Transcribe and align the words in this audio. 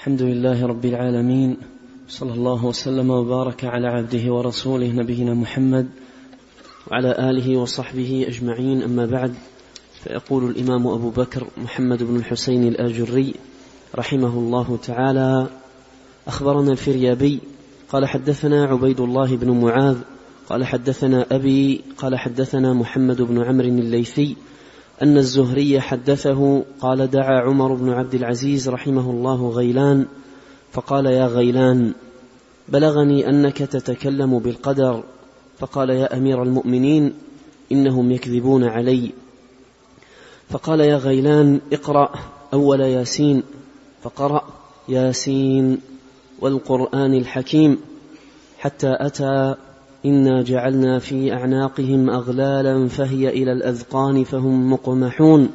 الحمد 0.00 0.22
لله 0.22 0.66
رب 0.66 0.84
العالمين 0.84 1.56
صلى 2.08 2.32
الله 2.32 2.64
وسلم 2.64 3.10
وبارك 3.10 3.64
على 3.64 3.86
عبده 3.88 4.32
ورسوله 4.32 4.92
نبينا 4.92 5.34
محمد 5.34 5.88
وعلى 6.90 7.30
آله 7.30 7.56
وصحبه 7.56 8.26
أجمعين. 8.28 8.82
أما 8.82 9.06
بعد 9.06 9.34
فيقول 10.04 10.50
الإمام 10.50 10.86
أبو 10.86 11.10
بكر 11.10 11.46
محمد 11.56 12.02
بن 12.02 12.16
الحسين 12.16 12.68
الآجري 12.68 13.34
رحمه 13.94 14.38
الله 14.38 14.78
تعالى 14.82 15.46
أخبرنا 16.26 16.72
الفريابي 16.72 17.40
قال 17.92 18.06
حدثنا 18.06 18.64
عبيد 18.64 19.00
الله 19.00 19.36
بن 19.36 19.50
معاذ 19.50 19.96
قال 20.48 20.64
حدثنا 20.64 21.26
أبي 21.30 21.80
قال 21.98 22.18
حدثنا 22.18 22.72
محمد 22.72 23.22
بن 23.22 23.42
عمرو 23.42 23.68
الليثي 23.68 24.36
أن 25.02 25.18
الزهري 25.18 25.80
حدثه 25.80 26.64
قال 26.80 27.10
دعا 27.10 27.40
عمر 27.40 27.74
بن 27.74 27.90
عبد 27.90 28.14
العزيز 28.14 28.68
رحمه 28.68 29.10
الله 29.10 29.48
غيلان 29.48 30.06
فقال 30.72 31.06
يا 31.06 31.26
غيلان 31.26 31.92
بلغني 32.68 33.28
أنك 33.28 33.58
تتكلم 33.58 34.38
بالقدر 34.38 35.04
فقال 35.58 35.90
يا 35.90 36.16
أمير 36.16 36.42
المؤمنين 36.42 37.12
إنهم 37.72 38.10
يكذبون 38.10 38.64
علي. 38.64 39.12
فقال 40.50 40.80
يا 40.80 40.96
غيلان 40.96 41.60
اقرأ 41.72 42.12
أول 42.52 42.80
ياسين 42.80 43.42
فقرأ 44.02 44.44
ياسين 44.88 45.80
والقرآن 46.40 47.14
الحكيم 47.14 47.78
حتى 48.58 48.96
أتى 49.00 49.54
انا 50.04 50.42
جعلنا 50.42 50.98
في 50.98 51.32
اعناقهم 51.32 52.10
اغلالا 52.10 52.88
فهي 52.88 53.28
إلى 53.28 53.52
الاذقان 53.52 54.24
فهم 54.24 54.72
مقمحون 54.72 55.48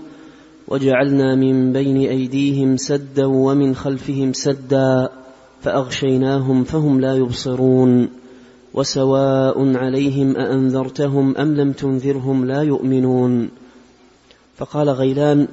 وجعلنا 0.68 1.36
من 1.36 1.74
بين 1.74 1.98
ايديهم 1.98 2.78
سدا 2.78 3.26
ومن 3.26 3.76
خلفهم 3.76 4.34
سدا 4.34 5.10
فاغشيناهم 5.62 6.64
فهم 6.64 7.02
لا 7.02 7.16
يبصرون 7.16 8.10
وسواء 8.74 9.78
عليهم 9.78 10.38
اانذرتهم 10.38 11.38
ام 11.38 11.56
لم 11.56 11.72
تنذرهم 11.72 12.46
لا 12.46 12.62
يؤمنون 12.62 13.50
فقال 14.56 14.90
غيلان 14.90 15.48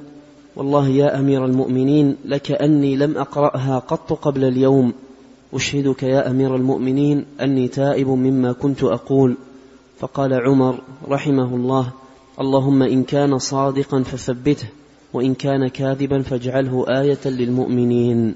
والله 0.57 0.89
يا 0.89 1.19
امير 1.19 1.45
المؤمنين 1.45 2.17
لكاني 2.25 2.97
لم 2.97 3.19
اقراها 3.19 3.79
قط 3.79 4.13
قبل 4.13 4.45
اليوم 4.45 4.93
أشهدك 5.55 6.03
يا 6.03 6.31
أمير 6.31 6.57
المؤمنين 6.57 7.27
أني 7.41 7.69
تائب 7.69 8.09
مما 8.09 8.53
كنت 8.53 8.85
أقول. 8.85 9.37
فقال 9.99 10.35
عمر 10.35 10.81
رحمه 11.09 11.57
الله 11.57 11.93
اللهم 12.41 12.83
إن 12.83 13.05
كان 13.05 13.39
صادقا 13.39 14.03
فثبته 14.03 14.67
وإن 15.13 15.35
كان 15.35 15.69
كاذبا 15.69 16.23
فاجعله 16.23 16.87
آية 16.89 17.25
للمؤمنين. 17.25 18.35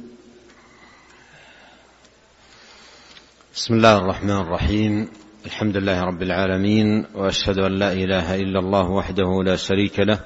بسم 3.55 3.75
الله 3.75 3.99
الرحمن 3.99 4.37
الرحيم. 4.37 5.09
الحمد 5.47 5.77
لله 5.77 6.01
رب 6.03 6.23
العالمين 6.23 7.05
وأشهد 7.15 7.59
أن 7.59 7.73
لا 7.73 7.93
إله 7.93 8.35
إلا 8.35 8.59
الله 8.59 8.91
وحده 8.91 9.43
لا 9.45 9.57
شريك 9.57 10.01
له 10.01 10.21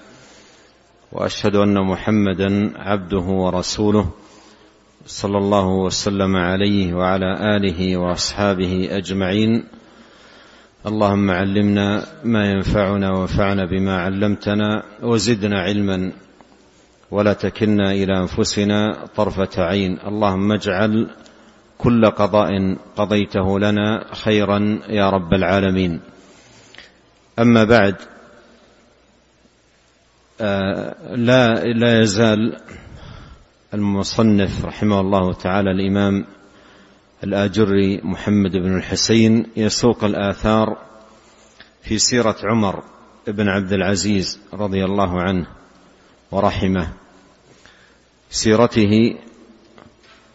وأشهد 1.12 1.56
أن 1.56 1.86
محمدا 1.86 2.72
عبده 2.76 3.26
ورسوله. 3.42 4.10
صلى 5.06 5.38
الله 5.38 5.66
وسلم 5.66 6.36
عليه 6.36 6.94
وعلى 6.94 7.56
آله 7.56 7.96
وأصحابه 7.96 8.88
أجمعين. 8.90 9.64
اللهم 10.86 11.30
علمنا 11.30 12.06
ما 12.24 12.50
ينفعنا 12.50 13.10
وانفعنا 13.10 13.64
بما 13.64 14.00
علمتنا 14.00 14.82
وزدنا 15.02 15.60
علما. 15.60 16.12
ولا 17.10 17.32
تكلنا 17.32 17.92
إلى 17.92 18.18
أنفسنا 18.18 19.06
طرفة 19.16 19.64
عين. 19.64 19.98
اللهم 20.06 20.52
اجعل 20.52 21.10
كل 21.78 22.10
قضاء 22.10 22.76
قضيته 22.96 23.58
لنا 23.58 24.04
خيرا 24.14 24.78
يا 24.88 25.10
رب 25.10 25.34
العالمين. 25.34 26.00
أما 27.38 27.64
بعد 27.64 27.96
آه، 30.40 31.14
لا 31.14 31.64
لا 31.64 32.00
يزال 32.00 32.56
المصنف 33.74 34.64
رحمه 34.64 35.00
الله 35.00 35.32
تعالى 35.32 35.70
الإمام 35.70 36.26
الآجري 37.24 38.00
محمد 38.02 38.50
بن 38.50 38.76
الحسين 38.76 39.46
يسوق 39.56 40.04
الآثار 40.04 40.78
في 41.82 41.98
سيرة 41.98 42.36
عمر 42.44 42.82
بن 43.26 43.48
عبد 43.48 43.72
العزيز 43.72 44.40
رضي 44.52 44.84
الله 44.84 45.22
عنه 45.22 45.46
ورحمه 46.30 46.92
سيرته 48.30 49.18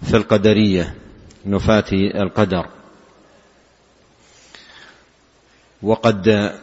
في 0.01 0.17
القدرية 0.17 0.95
نفاة 1.45 1.91
القدر. 1.91 2.67
وقد 5.81 6.53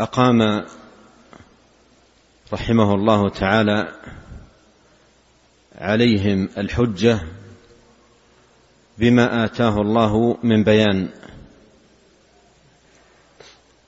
أقام 0.00 0.64
رحمه 2.52 2.94
الله 2.94 3.28
تعالى 3.28 3.92
عليهم 5.80 6.48
الحجة 6.58 7.20
بما 8.98 9.44
آتاه 9.44 9.80
الله 9.80 10.36
من 10.42 10.64
بيان 10.64 11.08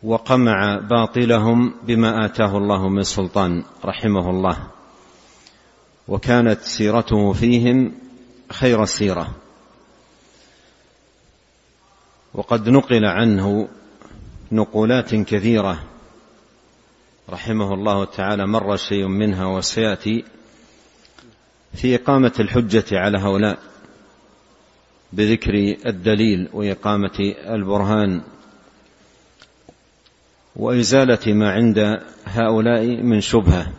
وقمع 0.02 0.78
باطلهم 0.78 1.74
بما 1.82 2.24
آتاه 2.24 2.56
الله 2.58 2.88
من 2.88 3.02
سلطان 3.02 3.62
رحمه 3.84 4.30
الله. 4.30 4.66
وكانت 6.08 6.60
سيرته 6.60 7.32
فيهم 7.32 7.92
خير 8.50 8.84
سيرة. 8.84 9.34
وقد 12.34 12.68
نقل 12.68 13.04
عنه 13.04 13.68
نقولات 14.52 15.14
كثيرة 15.14 15.82
رحمه 17.30 17.74
الله 17.74 18.04
تعالى 18.04 18.46
مر 18.46 18.76
شيء 18.76 19.06
منها 19.06 19.46
وسيأتي. 19.46 20.24
في 21.74 21.94
إقامة 21.94 22.32
الحجة 22.40 22.98
على 22.98 23.18
هؤلاء 23.18 23.58
بذكر 25.12 25.76
الدليل 25.86 26.48
وإقامة 26.52 27.34
البرهان 27.46 28.22
وإزالة 30.56 31.32
ما 31.32 31.52
عند 31.52 32.00
هؤلاء 32.24 32.86
من 32.86 33.20
شبهة. 33.20 33.72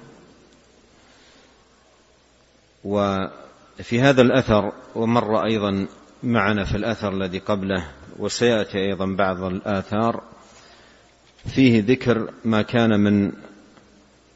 وفي 2.83 4.01
هذا 4.01 4.21
الأثر 4.21 4.71
ومر 4.95 5.45
أيضا 5.45 5.87
معنا 6.23 6.63
في 6.63 6.77
الأثر 6.77 7.13
الذي 7.13 7.39
قبله 7.39 7.87
وسيأتي 8.19 8.77
أيضا 8.77 9.05
بعض 9.05 9.43
الآثار 9.43 10.23
فيه 11.47 11.83
ذكر 11.87 12.29
ما 12.45 12.61
كان 12.61 12.99
من 12.99 13.31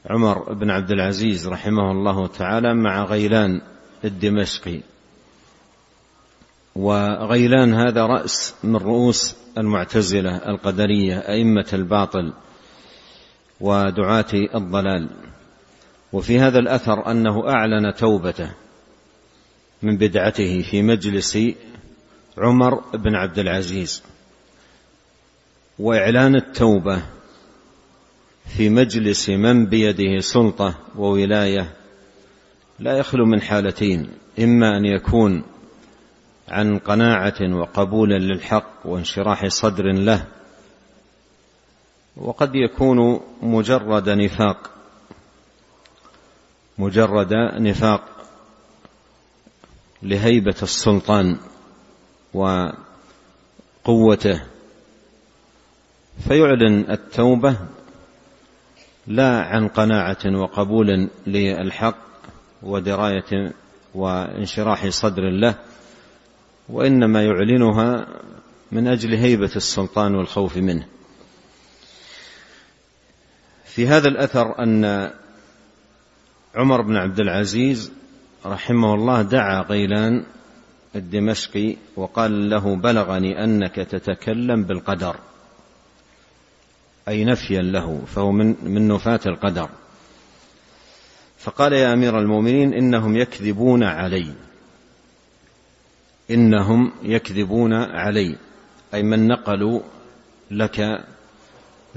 عمر 0.10 0.54
بن 0.54 0.70
عبد 0.70 0.92
العزيز 0.92 1.48
رحمه 1.48 1.92
الله 1.92 2.28
تعالى 2.28 2.74
مع 2.74 3.04
غيلان 3.04 3.62
الدمشقي. 4.06 4.82
وغيلان 6.76 7.74
هذا 7.74 8.06
رأس 8.06 8.56
من 8.64 8.76
رؤوس 8.76 9.36
المعتزلة 9.58 10.38
القدرية 10.38 11.18
أئمة 11.18 11.66
الباطل 11.74 12.34
ودعاة 13.62 14.34
الضلال. 14.34 15.10
وفي 16.14 16.40
هذا 16.40 16.60
الأثر 16.60 17.12
أنه 17.12 17.50
أعلن 17.50 17.94
توبته 17.94 18.52
من 19.82 19.98
بدعته 19.98 20.62
في 20.62 20.82
مجلس 20.82 21.38
عمر 22.38 22.80
بن 22.94 23.16
عبد 23.16 23.40
العزيز. 23.40 24.04
وإعلان 25.80 26.36
التوبة 26.36 27.02
في 28.48 28.70
مجلس 28.70 29.30
من 29.30 29.66
بيده 29.66 30.20
سلطة 30.20 30.78
وولاية 30.96 31.74
لا 32.80 32.98
يخلو 32.98 33.26
من 33.26 33.42
حالتين 33.42 34.10
إما 34.40 34.78
أن 34.78 34.86
يكون 34.86 35.44
عن 36.48 36.78
قناعة 36.78 37.56
وقبول 37.56 38.10
للحق 38.10 38.70
وانشراح 38.86 39.48
صدر 39.48 39.84
له 39.84 40.26
وقد 42.18 42.56
يكون 42.56 43.22
مجرد 43.42 44.10
نفاق 44.10 44.70
مجرد 46.78 47.34
نفاق 47.60 48.04
لهيبة 50.04 50.56
السلطان 50.64 51.38
وقوته. 53.84 54.44
فيعلن 56.28 56.92
التوبة 56.92 57.58
لا 59.08 59.42
عن 59.42 59.68
قناعة 59.68 60.26
وقبول 60.26 61.10
للحق 61.28 61.98
ودراية 62.64 63.54
وانشراح 63.96 64.88
صدر 64.88 65.30
له 65.30 65.56
وإنما 66.70 67.24
يعلنها 67.24 68.08
من 68.72 68.88
أجل 68.88 69.14
هيبة 69.14 69.52
السلطان 69.56 70.16
والخوف 70.16 70.58
منه. 70.58 70.86
في 73.66 73.88
هذا 73.88 74.08
الأثر 74.08 74.64
أن 74.64 75.12
عمر 76.56 76.82
بن 76.82 76.96
عبد 76.96 77.20
العزيز 77.20 77.92
رحمه 78.46 78.94
الله 78.94 79.22
دعا 79.22 79.62
غيلان 79.62 80.26
الدمشقي 80.96 81.76
وقال 81.96 82.50
له 82.50 82.76
بلغني 82.76 83.44
أنك 83.44 83.76
تتكلم 83.76 84.64
بالقدر. 84.64 85.16
أي 87.08 87.26
نفيا 87.26 87.62
له 87.62 88.02
فهو 88.06 88.32
من 88.32 88.56
من 88.64 88.88
نفاة 88.88 89.20
القدر. 89.26 89.70
فقال 91.38 91.74
يا 91.74 91.94
أمير 91.94 92.20
المؤمنين 92.20 92.74
إنهم 92.74 93.18
يكذبون 93.18 93.84
علي. 93.84 94.34
إنهم 96.32 96.92
يكذبون 97.04 97.74
علي. 97.74 98.38
أي 98.94 99.04
من 99.04 99.28
نقلوا 99.28 99.82
لك 100.52 101.06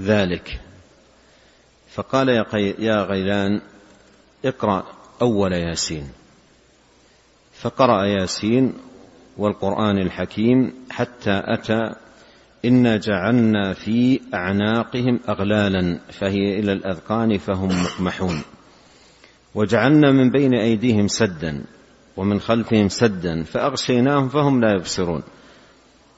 ذلك. 0.01 0.61
فقال 1.91 2.29
يا 2.79 3.03
غيلان 3.03 3.61
اقرأ 4.45 4.87
أول 5.23 5.53
ياسين. 5.53 6.13
فقرأ 7.61 8.05
ياسين 8.05 8.75
والقرآن 9.37 9.99
الحكيم 9.99 10.75
حتى 10.91 11.43
أتى 11.45 11.95
انا 12.65 12.97
جعلنا 12.97 13.73
في 13.73 14.21
اعناقهم 14.35 15.21
اغلالا 15.29 15.99
فهي 16.11 16.59
إلى 16.59 16.73
الاذقان 16.73 17.39
فهم 17.39 17.69
مقمحون 17.69 18.43
وجعلنا 19.55 20.13
من 20.13 20.31
بين 20.31 20.55
ايديهم 20.55 21.09
سدا 21.09 21.65
ومن 22.17 22.41
خلفهم 22.41 22.89
سدا 22.89 23.43
فاغشيناهم 23.43 24.29
فهم 24.29 24.61
لا 24.61 24.73
يبصرون 24.73 25.23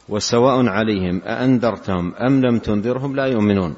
وسواء 0.09 0.67
عليهم 0.67 1.23
اانذرتهم 1.25 2.15
ام 2.15 2.41
لم 2.47 2.59
تنذرهم 2.59 3.17
لا 3.17 3.27
يؤمنون 3.27 3.75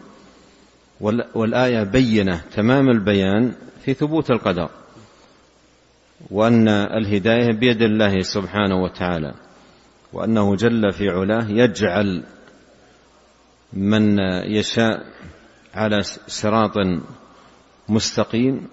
والآية 1.35 1.83
بينه 1.83 2.41
تمام 2.55 2.91
البيان 2.91 3.55
في 3.85 3.95
ثبوت 3.95 4.31
القدر 4.31 4.71
وان 6.31 6.69
الهدايه 6.69 7.53
بيد 7.53 7.83
الله 7.83 8.21
سبحانه 8.21 8.83
وتعالى 8.83 9.35
وانه 10.13 10.57
جل 10.57 10.93
في 10.93 11.09
علاه 11.09 11.47
يجعل 11.51 12.23
من 13.75 14.19
يشاء 14.47 15.07
على 15.75 16.03
صراط 16.27 16.77
مستقيم 17.89 18.69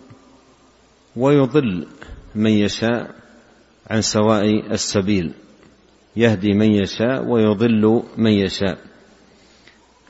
ويضل 1.15 1.87
من 2.35 2.51
يشاء 2.51 3.15
عن 3.89 4.01
سواء 4.01 4.71
السبيل. 4.71 5.33
يهدي 6.15 6.53
من 6.53 6.71
يشاء 6.71 7.25
ويضل 7.25 8.03
من 8.17 8.31
يشاء. 8.31 8.77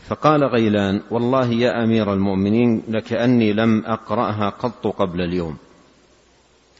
فقال 0.07 0.43
غيلان 0.43 1.01
والله 1.11 1.51
يا 1.51 1.83
أمير 1.83 2.13
المؤمنين 2.13 2.83
لكأني 2.87 3.53
لم 3.53 3.85
أقرأها 3.85 4.49
قط 4.49 4.87
قبل 4.87 5.21
اليوم. 5.21 5.57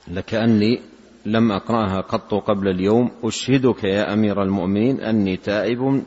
لكأني 0.07 0.81
لم 1.25 1.51
أقرأها 1.51 2.01
قط 2.01 2.33
قبل 2.33 2.67
اليوم. 2.67 3.11
أشهدك 3.23 3.83
يا 3.83 4.13
أمير 4.13 4.43
المؤمنين 4.43 5.01
أني 5.01 5.37
تائب 5.37 6.03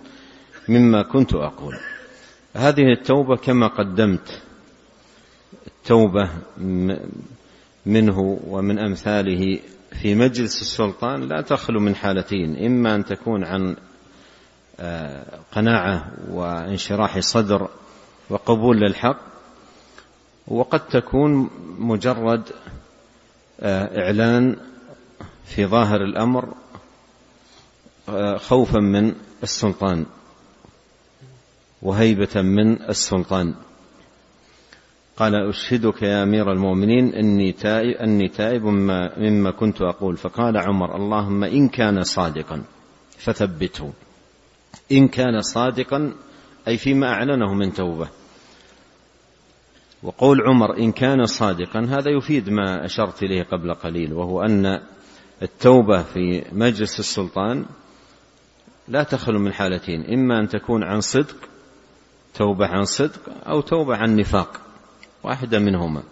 مما 0.68 1.02
كنت 1.02 1.34
أقول. 1.34 1.74
هذه 2.54 2.92
التوبة 2.92 3.36
كما 3.36 3.66
قدمت. 3.66 4.42
التوبة 5.66 6.30
منه 7.86 8.38
ومن 8.46 8.78
أمثاله 8.78 9.58
في 10.02 10.14
مجلس 10.14 10.60
السلطان 10.62 11.28
لا 11.28 11.40
تخلو 11.40 11.80
من 11.80 11.94
حالتين 11.94 12.64
إما 12.66 12.94
أن 12.94 13.04
تكون 13.04 13.44
عن 13.44 13.76
آه، 14.80 15.24
قناعة 15.52 16.12
وانشراح 16.30 17.18
صدر 17.18 17.68
وقبول 18.30 18.76
للحق 18.76 19.18
وقد 20.48 20.88
تكون 20.88 21.50
مجرد 21.78 22.42
آه، 23.60 24.04
إعلان 24.04 24.56
في 25.44 25.66
ظاهر 25.66 26.00
الأمر 26.00 26.54
آه، 28.08 28.36
خوفا 28.36 28.78
من 28.78 29.14
السلطان. 29.42 30.06
وهيبة 31.84 32.42
من 32.42 32.82
السلطان. 32.82 33.54
قال 35.16 35.34
أشهدك 35.34 36.02
يا 36.02 36.22
أمير 36.22 36.52
المؤمنين 36.52 37.14
إني 37.14 37.52
تائب, 37.52 37.96
أني 37.96 38.28
تائب 38.28 38.64
مما 39.18 39.50
كنت 39.50 39.82
أقول. 39.82 40.16
فقال 40.16 40.56
عمر 40.56 40.96
اللهم 40.96 41.44
إن 41.44 41.68
كان 41.68 42.02
صادقا 42.02 42.64
فثبته. 43.18 43.92
إن 44.92 45.08
كان 45.08 45.40
صادقا 45.40 46.12
أي 46.68 46.76
فيما 46.76 47.08
أعلنه 47.08 47.54
من 47.54 47.72
توبة. 47.72 48.08
وقول 50.02 50.42
عمر 50.42 50.78
إن 50.78 50.92
كان 50.92 51.26
صادقا 51.26 51.80
هذا 51.80 52.10
يفيد 52.10 52.50
ما 52.50 52.84
أشرت 52.84 53.22
إليه 53.22 53.42
قبل 53.42 53.74
قليل 53.74 54.12
وهو 54.12 54.42
أن 54.42 54.80
التوبة 55.42 56.02
في 56.02 56.44
مجلس 56.52 57.00
السلطان 57.00 57.66
لا 58.88 59.02
تخلو 59.02 59.38
من 59.38 59.52
حالتين 59.52 60.12
إما 60.12 60.40
أن 60.40 60.48
تكون 60.48 60.84
عن 60.84 61.00
صدق 61.00 61.36
توبة 62.34 62.66
عن 62.66 62.84
صدق 62.84 63.20
أو 63.46 63.60
توبة 63.60 63.96
عن 63.96 64.16
نفاق. 64.16 64.60
واحدة 65.22 65.58
منهما. 65.58 66.02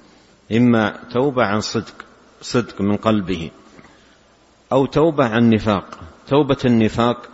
إما 0.52 0.98
توبة 1.12 1.44
عن 1.44 1.60
صدق 1.60 1.94
صدق 2.40 2.80
من 2.80 2.96
قلبه 2.96 3.50
أو 4.72 4.86
توبة 4.86 5.24
عن 5.24 5.50
نفاق. 5.50 5.98
توبة 6.28 6.58
النفاق 6.64 7.28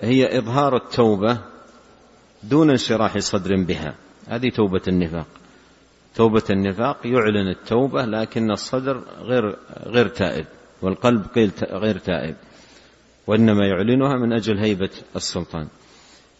هي 0.00 0.38
إظهار 0.38 0.76
التوبة 0.76 1.38
دون 2.42 2.70
انشراح 2.70 3.18
صدر 3.18 3.56
بها. 3.56 3.94
هذه 4.28 4.48
توبة 4.48 4.82
النفاق. 4.88 5.26
توبة 6.14 6.44
النفاق 6.50 6.96
يعلن 7.04 7.48
التوبة 7.48 8.04
لكن 8.04 8.50
الصدر 8.50 9.02
غير 9.20 9.56
غير 9.86 10.08
تائب 10.08 10.46
والقلب 10.82 11.26
غير 11.62 11.98
تائب 11.98 12.36
وإنما 13.26 13.66
يعلنها 13.66 14.16
من 14.16 14.32
أجل 14.32 14.58
هيبة 14.58 14.90
السلطان. 15.16 15.68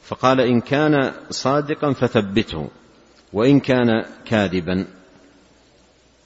فقال 0.02 0.40
إن 0.40 0.60
كان 0.60 1.12
صادقا 1.30 1.92
فثبته 1.92 2.68
وإن 3.32 3.60
كان 3.60 4.04
كاذبا 4.24 4.86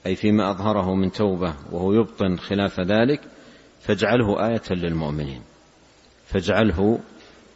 أي 0.06 0.17
فيما 0.17 0.50
أظهره 0.50 0.94
من 0.94 1.12
توبة 1.12 1.55
وهو 1.73 1.93
يبطن 1.93 2.37
خلاف 2.37 2.81
ذلك 2.81 3.20
فاجعله 3.81 4.49
آية 4.49 4.62
للمؤمنين. 4.70 5.43
فاجعله 6.26 7.00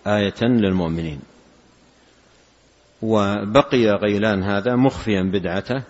آية 0.07 0.43
للمؤمنين. 0.43 1.21
وبقي 3.03 3.87
غيلان 3.87 4.43
هذا 4.43 4.77
مخفيا 4.77 5.23
بدعته 5.23 5.83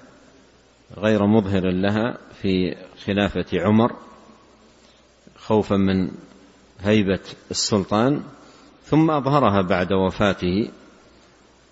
غير 0.97 1.27
مظهر 1.27 1.71
لها 1.71 2.19
في 2.43 2.77
خلافة 3.05 3.61
عمر 3.61 3.97
خوفا 5.39 5.77
من 5.77 6.11
هيبة 6.81 7.21
السلطان 7.51 8.23
ثم 8.91 9.11
أظهرها 9.11 9.63
بعد 9.63 9.93
وفاته 9.93 10.71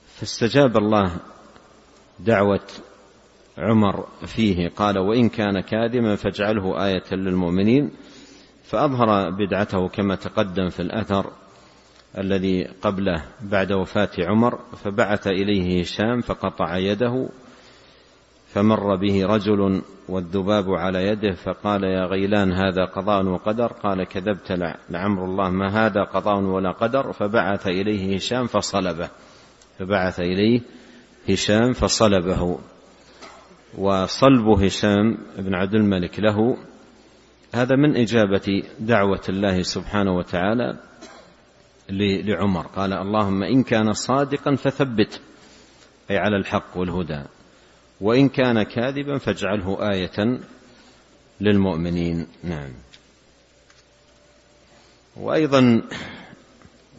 فاستجاب 0.06 0.76
الله 0.76 1.16
دعوة 2.18 2.66
عمر 3.58 4.06
فيه 4.26 4.68
قال 4.68 4.98
وإن 4.98 5.28
كان 5.28 5.60
كاذبا 5.60 6.14
فاجعله 6.14 6.86
آية 6.86 7.04
للمؤمنين. 7.12 7.90
فأظهر 8.64 9.30
بدعته 9.30 9.88
كما 9.88 10.14
تقدم 10.14 10.68
في 10.68 10.80
الأثر 10.80 11.32
الذي 12.18 12.64
قبله 12.82 13.24
بعد 13.42 13.72
وفاة 13.72 14.10
عمر 14.18 14.58
فبعث 14.84 15.26
إليه 15.26 15.80
هشام 15.80 16.20
فقطع 16.20 16.76
يده 16.76 17.28
فمر 18.48 18.96
به 18.96 19.26
رجل 19.26 19.82
والذباب 20.08 20.70
على 20.70 21.06
يده 21.06 21.34
فقال 21.34 21.84
يا 21.84 22.04
غيلان 22.04 22.52
هذا 22.52 22.84
قضاء 22.84 23.26
وقدر؟ 23.26 23.66
قال 23.66 24.04
كذبت 24.04 24.52
لعمر 24.90 25.24
الله 25.24 25.50
ما 25.50 25.86
هذا 25.86 26.02
قضاء 26.02 26.40
ولا 26.40 26.70
قدر؟ 26.70 27.12
فبعث 27.12 27.66
إليه 27.66 28.16
هشام 28.16 28.46
فصلبه 28.46 29.08
فبعث 29.78 30.20
إليه 30.20 30.60
هشام 31.28 31.72
فصلبه 31.72 32.58
وصلب 33.78 34.48
هشام 34.48 35.18
بن 35.38 35.54
عبد 35.54 35.74
الملك 35.74 36.20
له. 36.20 36.56
هذا 37.54 37.76
من 37.76 37.96
إجابة 37.96 38.62
دعوة 38.80 39.22
الله 39.28 39.62
سبحانه 39.62 40.16
وتعالى 40.16 40.76
لعمر. 42.24 42.66
قال 42.66 42.92
اللهم 42.92 43.42
إن 43.42 43.62
كان 43.62 43.92
صادقا 43.92 44.54
فثبت 44.54 45.20
أي 46.10 46.18
على 46.18 46.36
الحق 46.36 46.76
والهدى. 46.76 47.22
وإن 48.00 48.28
كان 48.28 48.62
كاذبا 48.62 49.18
فاجعله 49.18 49.90
آية 49.92 50.40
للمؤمنين. 51.40 52.26
نعم. 52.44 52.72
وأيضا 55.16 55.82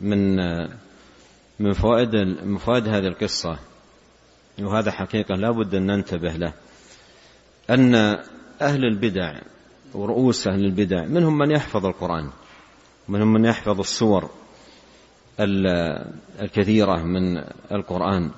من 0.01 0.36
من 1.60 1.74
فوائد 1.74 2.15
من 2.46 2.58
فوائد 2.58 2.88
هذه 2.88 3.08
القصة 3.08 3.60
وهذا 4.62 4.91
حقيقة 4.91 5.36
لا 5.36 5.51
بد 5.51 5.75
أن 5.75 5.86
ننتبه 5.86 6.32
له 6.32 6.53
أن 7.70 7.96
أهل 8.62 8.86
البدع 8.86 9.39
ورؤوس 9.94 10.48
أهل 10.48 10.65
البدع 10.65 11.06
منهم 11.06 11.38
من 11.38 11.51
يحفظ 11.51 11.86
القرآن 11.86 12.29
منهم 13.08 13.34
من 13.34 13.46
يحفظ 13.46 13.79
السور 13.79 14.29
الكثيرة 16.41 17.03
من 17.03 17.38
القرآن. 17.72 18.32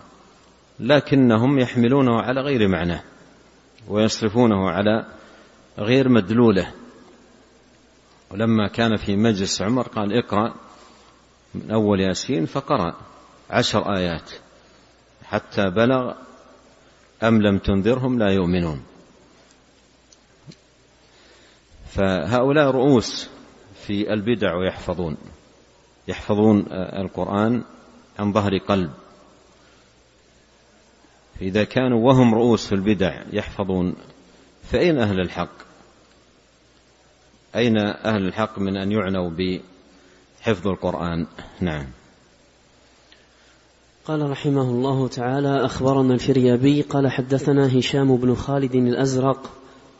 لكنهم 0.81 1.59
يحملونه 1.59 2.21
على 2.21 2.41
غير 2.41 2.67
معناه 2.67 3.03
ويصرفونه 3.87 4.69
على 4.69 5.05
غير 5.77 6.09
مدلولة. 6.09 6.73
ولما 8.31 8.67
كان 8.67 8.97
في 8.97 9.15
مجلس 9.15 9.61
عمر 9.61 9.87
قال 9.87 10.17
اقرأ 10.17 10.53
من 11.55 11.71
أول 11.71 11.99
ياسين 11.99 12.45
فقرأ 12.45 12.95
عشر 13.49 13.95
آيات 13.95 14.31
حتى 15.23 15.69
بلغ 15.69 16.13
أم 17.23 17.41
لم 17.41 17.57
تنذرهم 17.57 18.19
لا 18.19 18.31
يؤمنون. 18.31 18.83
فهؤلاء 21.89 22.71
رؤوس 22.71 23.29
في 23.75 24.13
البدع 24.13 24.55
ويحفظون 24.55 25.17
يحفظون 26.07 26.65
القرآن 26.71 27.63
عن 28.19 28.33
ظهر 28.33 28.57
قلب. 28.57 28.91
إذا 31.41 31.63
كانوا 31.63 32.07
وهم 32.07 32.35
رؤوس 32.35 32.73
البدع 32.73 33.23
يحفظون 33.33 33.95
فأين 34.63 34.97
أهل 34.97 35.19
الحق؟ 35.19 35.71
أين 37.55 37.77
أهل 37.77 38.27
الحق 38.27 38.59
من 38.59 38.77
أن 38.77 38.91
يعنوا 38.91 39.29
بحفظ 39.29 40.67
القرآن؟ 40.67 41.27
نعم. 41.59 41.87
قال 44.05 44.29
رحمه 44.29 44.61
الله 44.61 45.07
تعالى 45.07 45.65
أخبرنا 45.65 46.13
الفريابي 46.13 46.81
قال 46.81 47.11
حدثنا 47.11 47.79
هشام 47.79 48.17
بن 48.17 48.35
خالد 48.35 48.75
الأزرق 48.75 49.49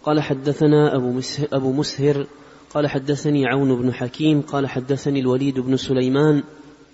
قال 0.04 0.22
حدثنا 0.22 0.96
أبو 0.96 1.12
مسهر, 1.12 1.48
أبو 1.54 1.74
مسهر 1.74 2.28
قال 2.74 2.88
حدثني 2.88 3.48
عون 3.48 3.82
بن 3.82 3.94
حكيم 3.94 4.42
قال 4.42 4.68
حدثني 4.68 5.20
الوليد 5.20 5.60
بن 5.60 5.78
سليمان 5.78 6.44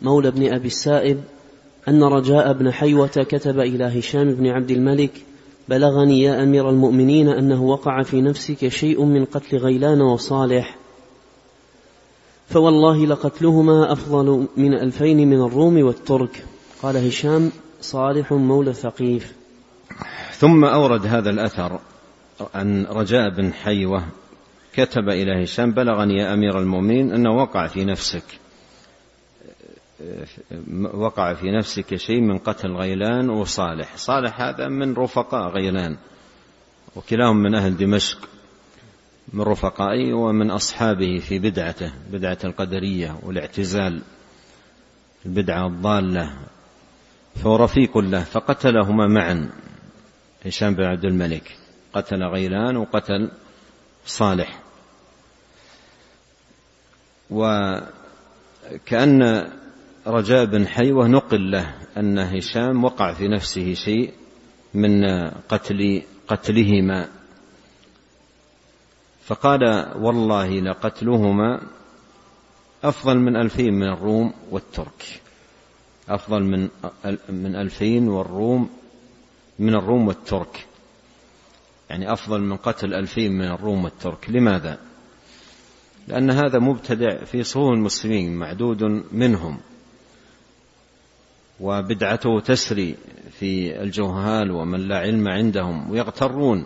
مولى 0.02 0.32
بن 0.32 0.54
أبي 0.54 0.68
السائب 0.68 1.24
أن 1.88 2.04
رجاء 2.04 2.54
بن 2.54 2.72
حيوة 2.72 3.08
كتب 3.08 3.60
إلى 3.60 4.00
هشام 4.00 4.34
بن 4.34 4.48
عبد 4.48 4.72
الملك 4.72 5.12
بلغني 5.70 6.22
يا 6.22 6.44
أمير 6.44 6.70
المؤمنين 6.70 7.30
أنه 7.30 7.64
وقع 7.64 8.04
في 8.04 8.22
نفسك 8.22 8.68
شيء 8.68 9.04
من 9.04 9.26
قتل 9.26 9.58
غيلان 9.58 10.02
وصالح 10.02 10.78
فوالله 12.48 13.06
لقتلهما 13.06 13.92
أفضل 13.92 14.48
من 14.58 14.74
ألفين 14.74 15.30
من 15.30 15.42
الروم 15.42 15.84
والترك. 15.84 16.46
قال 16.82 17.08
هشام 17.08 17.52
صالح 17.82 18.34
مولى 18.34 18.74
ثقيف. 18.74 19.34
ثم 20.32 20.66
أورد 20.66 21.06
هذا 21.06 21.30
الأثر 21.30 21.80
عن 22.56 22.86
رجاء 22.86 23.30
بن 23.30 23.54
حيوة 23.54 24.04
كتب 24.74 25.10
إلى 25.10 25.44
هشام 25.44 25.72
بلغني 25.72 26.18
يا 26.18 26.34
أمير 26.34 26.60
المؤمنين 26.60 27.12
أنه 27.12 27.36
وقع 27.36 27.68
في 27.68 27.86
نفسك. 27.86 28.24
وقع 30.94 31.34
في 31.34 31.52
نفسك 31.52 31.96
شيء 31.96 32.22
من 32.22 32.38
قتل 32.38 32.72
غيلان 32.72 33.30
وصالح. 33.30 33.98
صالح 33.98 34.42
هذا 34.42 34.68
من 34.68 34.94
رفقاء 34.94 35.50
غيلان 35.50 35.98
وكلاهم 36.96 37.38
من 37.38 37.56
أهل 37.56 37.78
دمشق 37.78 38.30
من 39.34 39.42
رفقائه 39.42 40.14
ومن 40.14 40.52
أصحابه 40.52 41.20
في 41.20 41.40
بدعته 41.40 41.94
بدعة 42.12 42.38
القدرية 42.44 43.20
والاعتزال 43.24 44.02
البدعة 45.26 45.68
الضالة. 45.68 46.38
فهو 47.36 47.56
رفيق 47.56 47.98
له 47.98 48.24
فقتلهما 48.24 49.08
معا. 49.08 49.50
هشام 50.46 50.76
بن 50.76 50.84
عبد 50.84 51.06
الملك 51.06 51.58
قتل 51.94 52.24
غيلان 52.24 52.78
وقتل 52.78 53.32
صالح. 54.06 54.60
وكأن 57.30 57.92
رجاء 60.08 60.46
بن 60.46 60.68
حيوة 60.68 61.08
نقل 61.08 61.52
له 61.52 61.76
أن 61.98 62.20
هشام 62.20 62.84
وقع 62.84 63.14
في 63.14 63.28
نفسه 63.28 63.74
شيء 63.74 64.14
من 64.74 65.06
قتل 65.50 66.02
قتلهما. 66.28 67.10
فقال 69.26 69.94
والله 69.96 70.60
لقتلهما 70.60 71.62
أفضل 72.84 73.18
من 73.18 73.36
ألفين 73.36 73.74
من 73.74 73.88
الروم 73.88 74.34
والترك. 74.52 75.22
أفضل 76.10 76.44
من 76.44 76.70
من 77.30 77.56
ألفين 77.56 78.08
والروم 78.08 78.70
من 79.60 79.76
الروم 79.76 80.08
والترك. 80.08 80.66
يعني 81.90 82.14
أفضل 82.14 82.42
من 82.42 82.58
قتل 82.58 82.94
ألفين 82.94 83.32
من 83.32 83.46
الروم 83.46 83.84
والترك. 83.84 84.30
لماذا؟ 84.30 84.80
لأن 86.08 86.32
هذا 86.32 86.60
مبتدع 86.60 87.24
في 87.24 87.44
صفوف 87.44 87.74
المسلمين 87.74 88.36
معدود 88.36 88.84
منهم. 89.12 89.60
وبدعته 91.60 92.40
تسري 92.40 92.96
في 93.40 93.82
الجهال 93.82 94.52
ومن 94.52 94.88
لا 94.88 94.98
علم 94.98 95.28
عندهم 95.28 95.92
ويغترون 95.92 96.66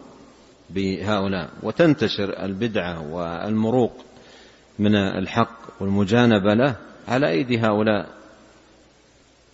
بهؤلاء. 0.69 1.50
وتنتشر 1.63 2.43
البدعة 2.45 3.13
والمروق 3.13 3.93
من 4.79 4.95
الحق 4.95 5.57
والمجانبة 5.79 6.53
له 6.53 6.75
على 7.07 7.29
أيدي 7.29 7.60
هؤلاء. 7.60 8.10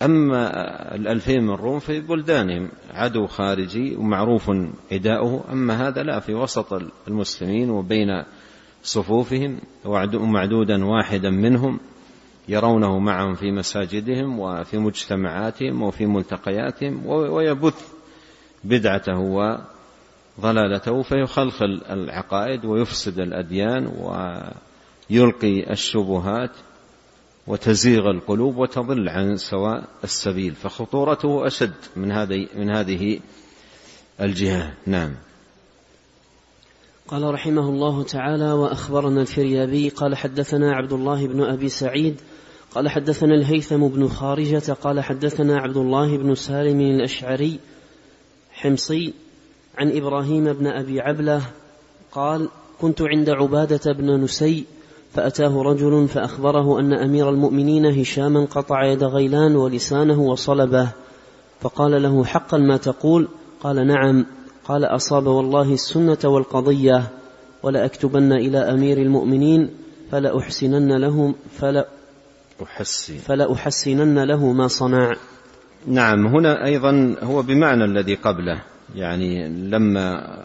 أما 0.02 0.50
الألفين 0.94 1.42
من 1.42 1.54
الروم 1.54 1.78
في 1.78 2.00
بلدانهم 2.00 2.68
عدو 2.90 3.26
خارجي 3.26 3.96
ومعروف 3.96 4.50
عداؤه 4.92 5.44
أما 5.52 5.88
هذا 5.88 6.02
لا 6.02 6.20
في 6.20 6.34
وسط 6.34 6.82
المسلمين 7.08 7.70
وبين 7.70 8.24
صفوفهم 8.82 9.60
ومعدودا 9.84 10.84
واحدا 10.84 11.30
منهم. 11.30 11.80
يرونه 12.48 12.98
معهم 12.98 13.34
في 13.34 13.50
مساجدهم 13.50 14.40
وفي 14.40 14.78
مجتمعاتهم 14.78 15.82
وفي 15.82 16.06
ملتقياتهم 16.06 17.06
ويبث 17.06 17.92
بدعته 18.64 19.18
وضلالته 20.38 21.02
فيخلخل 21.02 21.82
العقائد 21.90 22.64
ويفسد 22.64 23.18
الأديان 23.18 23.86
ويلقي 23.86 25.72
الشبهات 25.72 26.50
وتزيغ 27.46 28.10
القلوب 28.10 28.56
وتضل 28.56 29.08
عن 29.08 29.36
سواء 29.36 29.84
السبيل 30.04 30.54
فخطورته 30.54 31.46
أشد 31.46 31.74
من 31.96 32.12
هذه 32.12 32.46
من 32.56 32.70
هذه 32.70 33.20
الجهة. 34.20 34.74
نعم. 34.86 35.14
قال 37.08 37.34
رحمه 37.34 37.68
الله 37.68 38.02
تعالى 38.02 38.52
وأخبرنا 38.52 39.20
الفريابي 39.20 39.88
قال 39.88 40.16
حدثنا 40.16 40.72
عبد 40.72 40.92
الله 40.92 41.26
بن 41.26 41.42
أبي 41.42 41.68
سعيد 41.68 42.20
قال 42.74 42.88
حدثنا 42.88 43.34
الهيثم 43.34 43.88
بن 43.88 44.08
خارجة 44.08 44.72
قال 44.72 45.00
حدثنا 45.00 45.56
عبد 45.56 45.76
الله 45.76 46.16
بن 46.16 46.34
سالم 46.34 46.80
الأشعري 46.80 47.58
حمصي 48.52 49.14
عن 49.78 49.96
إبراهيم 49.96 50.52
بن 50.52 50.66
أبي 50.66 51.00
عبلة 51.00 51.42
قال 52.12 52.48
كنت 52.80 53.02
عند 53.02 53.30
عبادة 53.30 53.92
بن 53.92 54.20
نسي 54.20 54.64
فأتاه 55.12 55.62
رجل 55.62 56.08
فأخبره 56.08 56.80
أن 56.80 56.92
أمير 56.92 57.30
المؤمنين 57.30 57.86
هشاما 57.86 58.44
قطع 58.44 58.84
يد 58.84 59.04
غيلان 59.04 59.56
ولسانه 59.56 60.20
وصلبه 60.20 60.88
فقال 61.60 62.02
له 62.02 62.24
حقا 62.24 62.58
ما 62.58 62.76
تقول؟ 62.76 63.28
قال 63.60 63.86
نعم. 63.86 64.26
قال 64.68 64.84
أصاب 64.84 65.26
والله 65.26 65.74
السنة 65.74 66.18
والقضية 66.24 67.08
ولأكتبن 67.62 68.32
إلى 68.32 68.58
أمير 68.58 68.98
المؤمنين 68.98 69.70
فلأحسنن 70.12 70.92
له 70.96 71.34
فلا 71.58 71.88
أحسن. 72.62 73.16
فلأحسنن 73.18 74.18
له 74.24 74.52
ما 74.52 74.68
صنع. 74.68 75.16
نعم 75.86 76.26
هنا 76.26 76.64
أيضا 76.64 77.16
هو 77.22 77.42
بمعنى 77.42 77.84
الذي 77.84 78.14
قبله 78.14 78.62
يعني 78.94 79.48
لما 79.48 80.38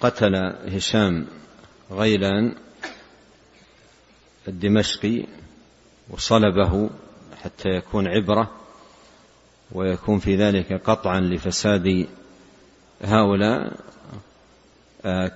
قتل 0.00 0.34
هشام 0.68 1.26
غيلان 1.92 2.54
الدمشقي 4.48 5.26
وصلبه 6.10 6.90
حتى 7.42 7.68
يكون 7.68 8.08
عبرة 8.08 8.50
ويكون 9.72 10.18
في 10.18 10.36
ذلك 10.36 10.72
قطعا 10.72 11.20
لفساد 11.20 12.06
هؤلاء 13.02 13.72
آه، 15.04 15.30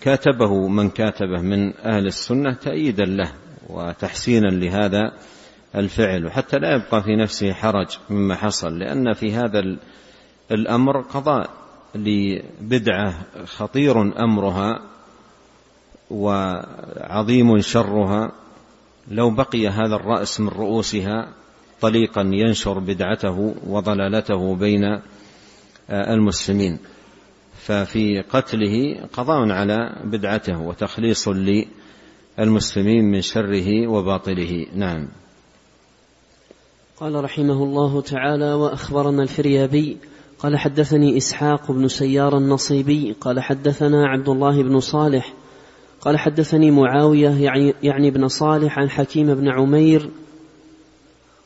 كاتبه 0.00 0.68
من 0.68 0.90
كاتبه 0.90 1.40
من 1.40 1.76
أهل 1.76 2.06
السنة 2.06 2.54
تأييدا 2.54 3.04
له 3.04 3.32
وتحسينا 3.68 4.46
لهذا 4.46 5.12
الفعل. 5.74 6.26
وحتى 6.26 6.58
لا 6.58 6.74
يبقى 6.74 7.02
في 7.02 7.16
نفسه 7.16 7.52
حرج 7.52 7.98
مما 8.10 8.34
حصل 8.34 8.78
لأن 8.78 9.12
في 9.12 9.34
هذا 9.34 9.78
الأمر 10.50 11.00
قضاء 11.00 11.50
لبدعة 11.94 13.14
خطير 13.44 14.02
أمرها 14.24 14.80
وعظيم 16.10 17.60
شرها. 17.60 18.32
لو 19.08 19.30
بقي 19.30 19.68
هذا 19.68 19.94
الرأس 19.94 20.40
من 20.40 20.48
رؤوسها 20.48 21.28
طليقا 21.80 22.20
ينشر 22.20 22.78
بدعته 22.78 23.54
وضلالته 23.66 24.56
بين 24.56 25.00
المسلمين. 25.90 26.78
ففي 27.56 28.20
قتله 28.20 29.06
قضاء 29.12 29.50
على 29.50 30.02
بدعته 30.04 30.60
وتخليص 30.60 31.28
المسلمين 32.38 33.04
من 33.04 33.20
شره 33.20 33.88
وباطله. 33.88 34.66
نعم. 34.74 35.08
قال 36.96 37.24
رحمه 37.24 37.64
الله 37.64 38.00
تعالى 38.00 38.52
وأخبرنا 38.52 39.22
الفريابي 39.22 39.96
قال 40.38 40.58
حدثني 40.58 41.16
إسحاق 41.16 41.72
بن 41.72 41.88
سيار 41.88 42.38
النصيبي 42.38 43.16
قال 43.20 43.40
حدثنا 43.40 44.08
عبد 44.08 44.28
الله 44.28 44.62
بن 44.62 44.80
صالح 44.80 45.34
قال 46.00 46.18
حدثني 46.18 46.70
معاوية 46.70 47.30
يعني, 47.30 47.74
يعني 47.82 48.08
ابن 48.08 48.28
صالح 48.28 48.78
عن 48.78 48.90
حكيم 48.90 49.34
بن 49.34 49.48
عمير 49.48 50.10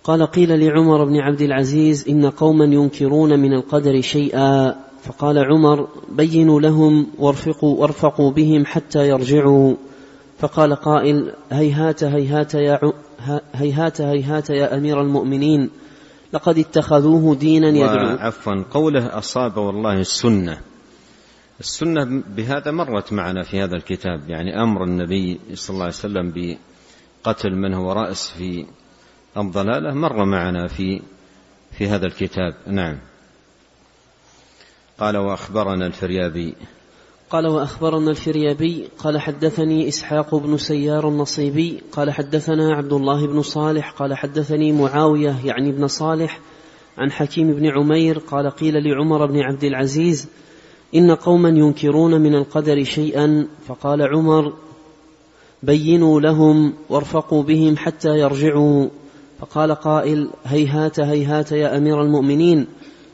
قال 0.07 0.27
قيل 0.27 0.61
لعمر 0.61 1.05
بن 1.05 1.17
عبد 1.17 1.41
العزيز 1.41 2.09
إن 2.09 2.31
قوما 2.31 2.65
ينكرون 2.65 3.39
من 3.39 3.53
القدر 3.53 4.01
شيئا. 4.01 4.75
فقال 5.03 5.39
عمر 5.39 5.89
بينوا 6.09 6.61
لهم 6.61 7.07
وارفقوا 7.19 7.81
وارفقوا 7.81 8.33
بهم 8.33 8.67
حتى 8.67 9.09
يرجعوا. 9.09 9.75
فقال 10.39 10.75
قائل 10.75 11.33
هيهات 11.53 12.05
هيهات 12.05 12.55
يا 12.55 12.81
هيهات 13.55 14.01
هيهات 14.01 14.51
يا 14.51 14.77
أمير 14.77 15.01
المؤمنين. 15.01 15.71
لقد 16.33 16.59
اتخذوه 16.59 17.35
دينا 17.35 17.69
يدعو. 17.69 18.17
عفوا 18.19 18.65
قوله 18.71 19.19
أصاب 19.19 19.57
والله 19.57 20.01
السنة. 20.01 20.59
السنة 21.61 22.23
بهذا 22.37 22.71
مرت 22.71 23.13
معنا 23.13 23.43
في 23.43 23.63
هذا 23.63 23.77
الكتاب. 23.77 24.29
يعني 24.29 24.63
أمر 24.63 24.85
النبي 24.85 25.41
صلى 25.55 25.75
الله 25.75 25.85
عليه 25.85 25.95
وسلم 25.95 26.57
بقتل 27.25 27.55
من 27.55 27.75
هو 27.75 27.93
رأس 27.93 28.31
في 28.31 28.67
الضلالة 29.37 29.95
مر 29.95 30.25
معنا 30.25 30.67
في 30.67 31.01
في 31.73 31.89
هذا 31.89 32.07
الكتاب. 32.07 32.55
نعم. 32.67 32.99
قال 34.99 35.17
وأخبرنا 35.17 35.87
الفريابي. 35.87 36.55
قال 37.31 37.47
وأخبرنا 37.47 38.11
الفريابي. 38.11 38.89
قال 38.99 39.21
حدثني 39.21 39.89
إسحاق 39.89 40.35
بن 40.35 40.57
سيار 40.57 41.09
النصيبي. 41.09 41.83
قال 41.93 42.11
حدثنا 42.11 42.75
عبد 42.75 42.93
الله 42.93 43.27
بن 43.27 43.43
صالح. 43.43 43.91
قال 43.91 44.15
حدثني 44.15 44.73
معاوية 44.73 45.37
يعني 45.45 45.71
ابن 45.71 45.87
صالح 45.87 46.41
عن 46.99 47.13
حكيم 47.13 47.53
بن 47.53 47.67
عمير. 47.67 48.19
قال 48.19 48.51
قيل 48.51 48.75
لعمر 48.89 49.27
بن 49.27 49.41
عبد 49.41 49.65
العزيز 49.65 50.29
إن 50.95 51.15
قوما 51.15 51.49
ينكرون 51.49 52.21
من 52.21 52.35
القدر 52.35 52.85
شيئا. 52.85 53.49
فقال 53.69 54.03
عمر 54.03 54.53
بينوا 55.63 56.21
لهم 56.21 56.75
وارفقوا 56.89 57.43
بهم 57.43 57.77
حتى 57.77 58.09
يرجعوا. 58.09 58.89
فقال 59.41 59.75
قائل 59.75 60.31
هيهات 60.45 61.01
هيهات 61.01 61.53
يا 61.53 61.77
أمير 61.77 62.03
المؤمنين 62.03 62.67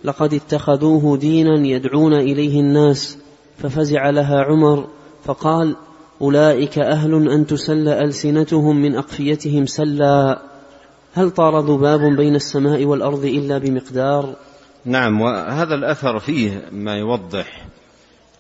لقد 0.05 0.35
اتخذوه 0.35 1.17
دينا 1.17 1.67
يدعون 1.67 2.15
إليه 2.15 2.61
الناس 2.61 3.19
ففزع 3.59 4.11
لها 4.11 4.43
عمر 4.43 4.87
فقال 5.25 5.77
أولئك 6.21 6.79
أهل 6.79 7.29
أن 7.29 7.47
تسل 7.47 7.89
ألسنتهم 7.89 8.83
من 8.83 8.95
أقفيتهم 8.97 9.67
سلا 9.67 10.43
هل 11.15 11.31
طار 11.31 11.61
ذباب 11.61 12.17
بين 12.17 12.35
السماء 12.35 12.85
والأرض 12.85 13.25
إلا 13.25 13.59
بمقدار؟ 13.59 14.37
نعم 14.85 15.21
وهذا 15.21 15.75
الأثر 15.75 16.19
فيه 16.19 16.63
ما 16.73 16.97
يوضح 16.97 17.67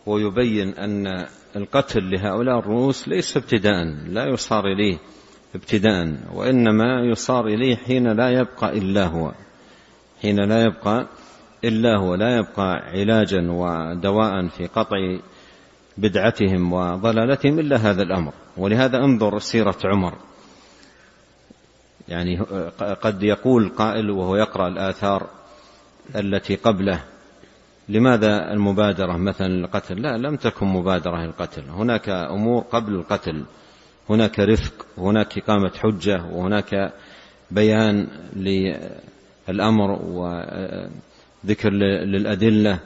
ويبين 0.06 0.68
أن 0.68 1.26
القتل 1.56 2.10
لهؤلاء 2.10 2.58
الرؤوس 2.58 3.08
ليس 3.08 3.36
ابتداء 3.36 3.84
لا 4.06 4.26
يصار 4.26 4.66
إليه. 4.66 4.98
ابتداء 5.54 6.16
وإنما 6.34 7.00
يصار 7.00 7.46
إليه 7.46 7.76
حين 7.76 8.12
لا 8.12 8.30
يبقى 8.30 8.78
إلا 8.78 9.06
هو. 9.06 9.32
حين 10.22 10.40
لا 10.40 10.64
يبقى 10.64 11.06
إلا 11.64 11.96
هو 11.96 12.14
لا 12.14 12.36
يبقى 12.36 12.74
علاجا 12.74 13.50
ودواء 13.50 14.48
في 14.48 14.66
قطع 14.66 15.18
بدعتهم 15.98 16.72
وضلالتهم 16.72 17.58
إلا 17.58 17.76
هذا 17.76 18.02
الأمر. 18.02 18.32
ولهذا 18.56 18.98
انظر 18.98 19.38
سيرة 19.38 19.76
عمر. 19.84 20.14
يعني 22.08 22.40
قد 23.02 23.22
يقول 23.22 23.68
قائل 23.68 24.10
وهو 24.10 24.36
يقرأ 24.36 24.68
الآثار 24.68 25.26
التي 26.16 26.56
قبله 26.56 27.00
لماذا 27.88 28.52
المبادرة؟ 28.52 29.16
مثلا 29.16 29.46
القتل. 29.46 30.02
لا 30.02 30.18
لم 30.18 30.36
تكن 30.36 30.66
مبادرة 30.66 31.24
للقتل. 31.24 31.62
هناك 31.68 32.08
أمور 32.08 32.62
قبل 32.62 32.94
القتل. 32.94 33.44
هناك 34.12 34.38
رفق 34.38 34.86
هناك 34.98 35.38
إقامة 35.38 35.70
حجة 35.70 36.24
وهناك 36.24 36.92
بيان 37.50 38.08
للأمر 39.48 39.90
وذكر 40.02 41.70
للأدلة. 42.04 42.78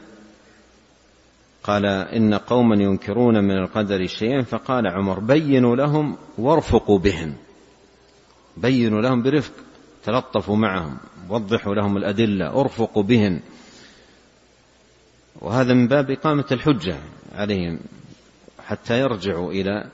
قال 1.62 1.86
إن 1.86 2.34
قوما 2.34 2.82
ينكرون 2.82 3.44
من 3.44 3.58
القدر 3.58 4.06
شيئا 4.06 4.42
فقال 4.42 4.86
عمر 4.86 5.20
بينوا 5.20 5.76
لهم 5.76 6.16
وارفقوا 6.38 6.98
بهم. 6.98 7.34
بينوا 8.56 9.02
لهم 9.02 9.22
برفق 9.22 9.52
تلطفوا 10.04 10.56
معهم 10.56 10.96
وضحوا 11.28 11.74
لهم 11.74 11.96
الأدلة 11.96 12.60
ارفقوا 12.60 13.02
بهم. 13.02 13.40
وهذا 15.40 15.74
من 15.74 15.88
باب 15.88 16.10
إقامة 16.10 16.44
الحجة 16.52 16.96
عليهم 17.34 17.78
حتى 18.66 19.00
يرجعوا 19.00 19.52
إلى 19.52 19.86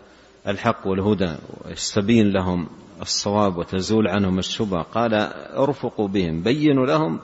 الحق 0.46 0.86
والهدى 0.86 1.36
ويستبين 1.64 2.30
لهم 2.30 2.68
الصواب 3.02 3.56
وتزول 3.56 4.08
عنهم 4.08 4.38
الشبهة 4.38 4.82
قال 4.82 5.14
ارفقوا 5.54 6.08
بهم 6.08 6.42
بينوا 6.42 6.86
لهم 6.86 7.20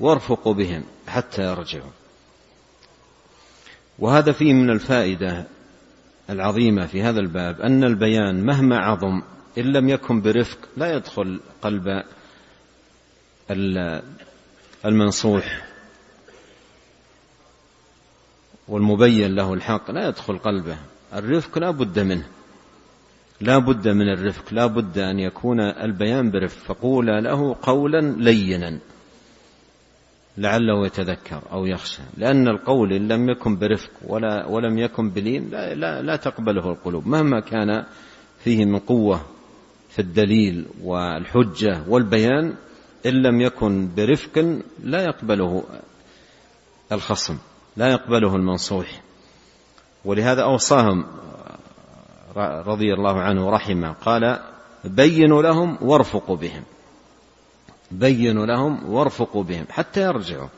وارفقوا 0.00 0.54
بهم 0.54 0.84
حتى 1.06 1.42
يرجعوا. 1.42 1.90
وهذا 3.98 4.32
فيه 4.32 4.52
من 4.52 4.70
الفائدة 4.70 5.46
العظيمة 6.30 6.86
في 6.86 7.02
هذا 7.02 7.20
الباب 7.20 7.60
أن 7.60 7.84
البيان 7.84 8.46
مهما 8.46 8.78
عظم 8.78 9.22
إن 9.58 9.64
لم 9.64 9.88
يكن 9.88 10.20
برفق 10.20 10.58
لا 10.76 10.92
يدخل 10.94 11.40
قلب 11.62 12.04
المنصوح 14.84 15.64
والمبين 18.68 19.34
له 19.34 19.54
الحق 19.54 19.90
لا 19.90 20.08
يدخل 20.08 20.38
قلبه. 20.38 20.76
الرفق 21.14 21.58
لا 21.58 21.70
بد 21.70 21.98
منه. 21.98 22.26
لا 23.40 23.58
بد 23.58 23.88
من 23.88 24.08
الرفق 24.08 24.54
لا 24.54 24.66
بد 24.66 24.98
أن 24.98 25.18
يكون 25.18 25.60
البيان 25.60 26.30
برفق. 26.30 26.58
فقولا 26.64 27.20
له 27.20 27.56
قولا 27.62 28.14
لينا 28.18 28.78
لعله 30.38 30.86
يتذكر 30.86 31.42
أو 31.52 31.66
يخشى. 31.66 32.02
لأن 32.16 32.48
القول 32.48 32.92
إن 32.92 33.08
لم 33.08 33.28
يكن 33.28 33.58
برفق 33.58 33.90
ولا 34.06 34.46
ولم 34.46 34.78
يكن 34.78 35.10
بلين 35.10 35.50
لا, 35.50 35.74
لا, 35.74 36.02
لا 36.02 36.16
تقبله 36.16 36.70
القلوب. 36.70 37.06
مهما 37.06 37.40
كان 37.40 37.84
فيه 38.44 38.64
من 38.64 38.78
قوة 38.78 39.20
في 39.90 39.98
الدليل 39.98 40.66
والحجة 40.82 41.82
والبيان 41.88 42.54
إن 43.06 43.22
لم 43.22 43.40
يكن 43.40 43.88
برفق 43.96 44.60
لا 44.84 45.02
يقبله 45.04 45.64
الخصم 46.92 47.38
لا 47.76 47.90
يقبله 47.90 48.36
المنصوح. 48.36 49.02
ولهذا 50.04 50.42
أوصاهم 50.42 51.06
رضي 52.36 52.94
الله 52.94 53.20
عنه 53.20 53.46
ورحمه 53.46 53.92
قال 53.92 54.38
بينوا 54.84 55.42
لهم 55.42 55.78
وارفقوا 55.80 56.36
بهم 56.36 56.62
بينوا 57.90 58.46
لهم 58.46 58.90
وارفقوا 58.90 59.44
بهم 59.44 59.64
حتى 59.70 60.02
يرجعوا 60.02 60.48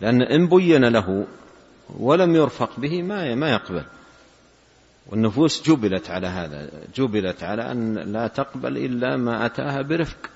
لأن 0.00 0.22
إن 0.22 0.46
بين 0.46 0.84
له 0.84 1.26
ولم 1.98 2.36
يرفق 2.36 2.70
به 2.80 3.02
ما 3.02 3.34
ما 3.34 3.50
يقبل. 3.50 3.84
والنفوس 5.08 5.70
جبلت 5.70 6.10
على 6.10 6.26
هذا 6.26 6.70
جبلت 6.94 7.42
على 7.42 7.72
أن 7.72 7.94
لا 7.94 8.26
تقبل 8.26 8.76
إلا 8.76 9.16
ما 9.16 9.46
أتاها 9.46 9.82
برفق 9.82 10.30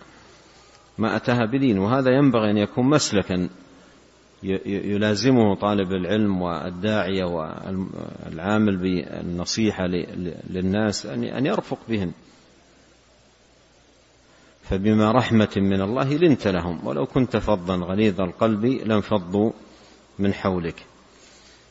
ما 0.99 1.17
أتاها 1.17 1.47
بدين 1.47 1.79
وهذا 1.79 2.11
ينبغي 2.11 2.51
أن 2.51 2.57
يكون 2.57 2.87
مسلكا 2.87 3.49
يلازمه 4.66 5.55
طالب 5.55 5.92
العلم 5.92 6.42
والداعية 6.42 7.24
والعامل 7.24 8.76
بالنصيحة 8.76 9.87
للناس 10.50 11.07
أن 11.07 11.46
يرفق 11.46 11.78
بهم. 11.88 12.12
فبما 14.62 15.12
رحمة 15.12 15.52
من 15.57 15.81
الله 15.81 16.14
لنت 16.14 16.48
لهم 16.48 16.87
ولو 16.87 17.07
كنت 17.07 17.37
فظا 17.37 17.76
غليظ 17.76 18.20
القلب 18.20 18.64
لانفضوا 18.64 19.50
من 20.18 20.35
حولك. 20.35 20.87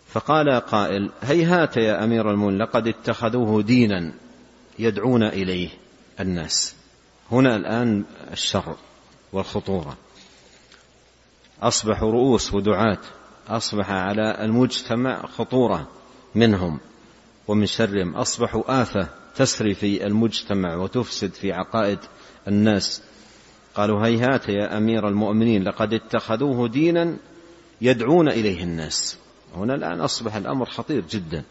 فقال 0.08 0.60
قائل 0.60 1.10
هيهات 1.22 1.78
يا 1.78 2.04
أمير 2.04 2.32
المؤمنين 2.32 2.62
لقد 2.62 2.88
اتخذوه 2.88 3.62
دينا 3.62 4.14
يدعون 4.80 5.24
إليه 5.24 5.70
الناس. 6.20 6.76
هنا 7.32 7.56
الآن 7.56 8.04
الشر 8.32 8.76
والخطورة. 9.34 9.98
أصبحوا 11.62 12.12
رؤوس 12.12 12.54
ودعاة 12.54 13.00
أصبح 13.48 13.92
على 13.92 14.46
المجتمع 14.46 15.26
خطورة 15.26 15.88
منهم. 16.36 16.80
ومن 17.48 17.66
شرهم 17.66 18.16
أصبحوا 18.16 18.82
آفة 18.82 19.08
تسري 19.36 19.74
في 19.74 20.06
المجتمع 20.06 20.76
وتفسد 20.76 21.34
في 21.34 21.52
عقائد 21.52 22.00
الناس. 22.48 23.04
قالوا 23.76 24.08
هيهات 24.08 24.50
يا 24.50 24.78
أمير 24.78 25.08
المؤمنين 25.08 25.64
لقد 25.64 25.94
اتخذوه 25.94 26.68
دينا 26.68 27.18
يدعون 27.82 28.30
إليه 28.30 28.64
الناس. 28.64 29.18
هنا 29.56 29.76
الآن 29.76 30.02
أصبح 30.02 30.36
الأمر 30.36 30.66
خطير 30.66 31.04
جدا. 31.10 31.44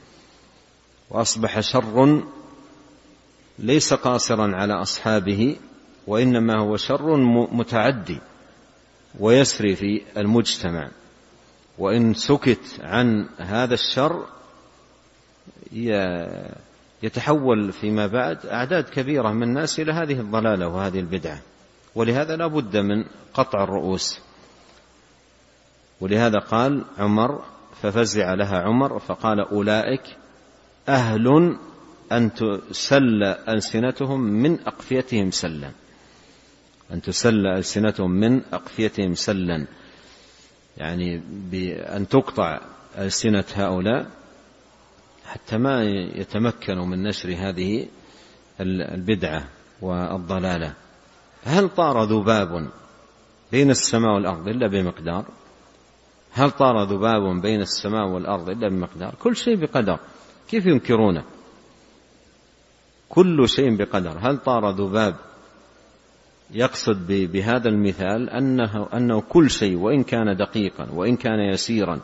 وأصبح 1.11 1.61
شر 1.61 2.23
ليس 3.59 3.95
قاصرا 3.95 4.57
على 4.57 4.75
أصحابه 4.75 5.57
وإنما 6.07 6.61
هو 6.61 6.77
شر 6.77 7.17
متعدي. 7.53 8.19
ويسري 9.19 9.77
في 9.77 10.03
المجتمع. 10.17 10.91
وإن 11.79 12.15
سكت 12.15 12.81
عن 12.81 13.29
هذا 13.39 13.75
الشر 13.75 14.27
يتحول 17.03 17.73
فيما 17.73 18.07
بعد 18.07 18.47
أعداد 18.47 18.85
كبيرة 18.85 19.33
من 19.33 19.43
الناس 19.43 19.81
إلى 19.81 19.93
هذه 19.93 20.21
الضلالة 20.21 20.69
وهذه 20.69 21.01
البدعة. 21.01 21.39
ولهذا 21.95 22.37
لا 22.37 22.47
بد 22.47 22.77
من 22.77 23.05
قطع 23.35 23.65
الرؤوس. 23.65 24.21
ولهذا 26.01 26.39
قال 26.39 26.85
عمر 26.99 27.43
ففزع 27.83 28.35
لها 28.35 28.63
عمر 28.63 28.99
فقال 28.99 29.41
أولئك 29.41 30.03
أهل 30.89 31.57
أن 32.13 32.35
تسل 32.35 33.23
ألسنتهم 33.25 34.21
من 34.21 34.61
أقفيتهم 34.61 35.31
سلا. 35.31 35.71
أن 36.93 37.03
تسل 37.03 37.47
ألسنتهم 37.47 38.11
من 38.11 38.43
أقفيتهم 38.53 39.15
سلا 39.15 39.67
يعني 40.77 41.23
بأن 41.51 42.09
تقطع 42.09 42.61
ألسنة 42.99 43.45
هؤلاء 43.55 44.07
حتى 45.27 45.59
ما 45.59 45.83
يتمكنوا 46.15 46.87
من 46.87 47.03
نشر 47.03 47.35
هذه 47.39 47.87
البدعة 48.61 49.49
والضلالة. 49.83 50.75
هل 51.45 51.69
طار 51.69 52.05
ذباب 52.05 52.71
بين 53.53 53.71
السماء 53.71 54.15
والأرض 54.15 54.49
إلا 54.49 54.67
بمقدار؟ 54.67 55.25
هل 56.33 56.51
طار 56.51 56.85
ذباب 56.85 57.41
بين 57.43 57.61
السماء 57.61 58.09
والأرض 58.09 58.51
إلا 58.51 58.69
بمقدار؟ 58.69 59.15
كل 59.23 59.37
شيء 59.37 59.57
بقدر. 59.57 59.99
كيف 60.49 60.67
ينكرونه؟ 60.67 61.25
كل 63.09 63.49
شيء 63.49 63.77
بقدر. 63.77 64.19
هل 64.21 64.39
طار 64.39 64.71
ذباب 64.71 65.15
يقصد 66.53 67.07
بهذا 67.09 67.69
المثال 67.69 68.31
أنه, 68.31 68.89
أنه 68.95 69.21
كل 69.21 69.51
شيء 69.51 69.77
وإن 69.77 70.03
كان 70.03 70.37
دقيقا 70.37 70.89
وإن 70.93 71.17
كان 71.17 71.41
يسيرا. 71.53 72.01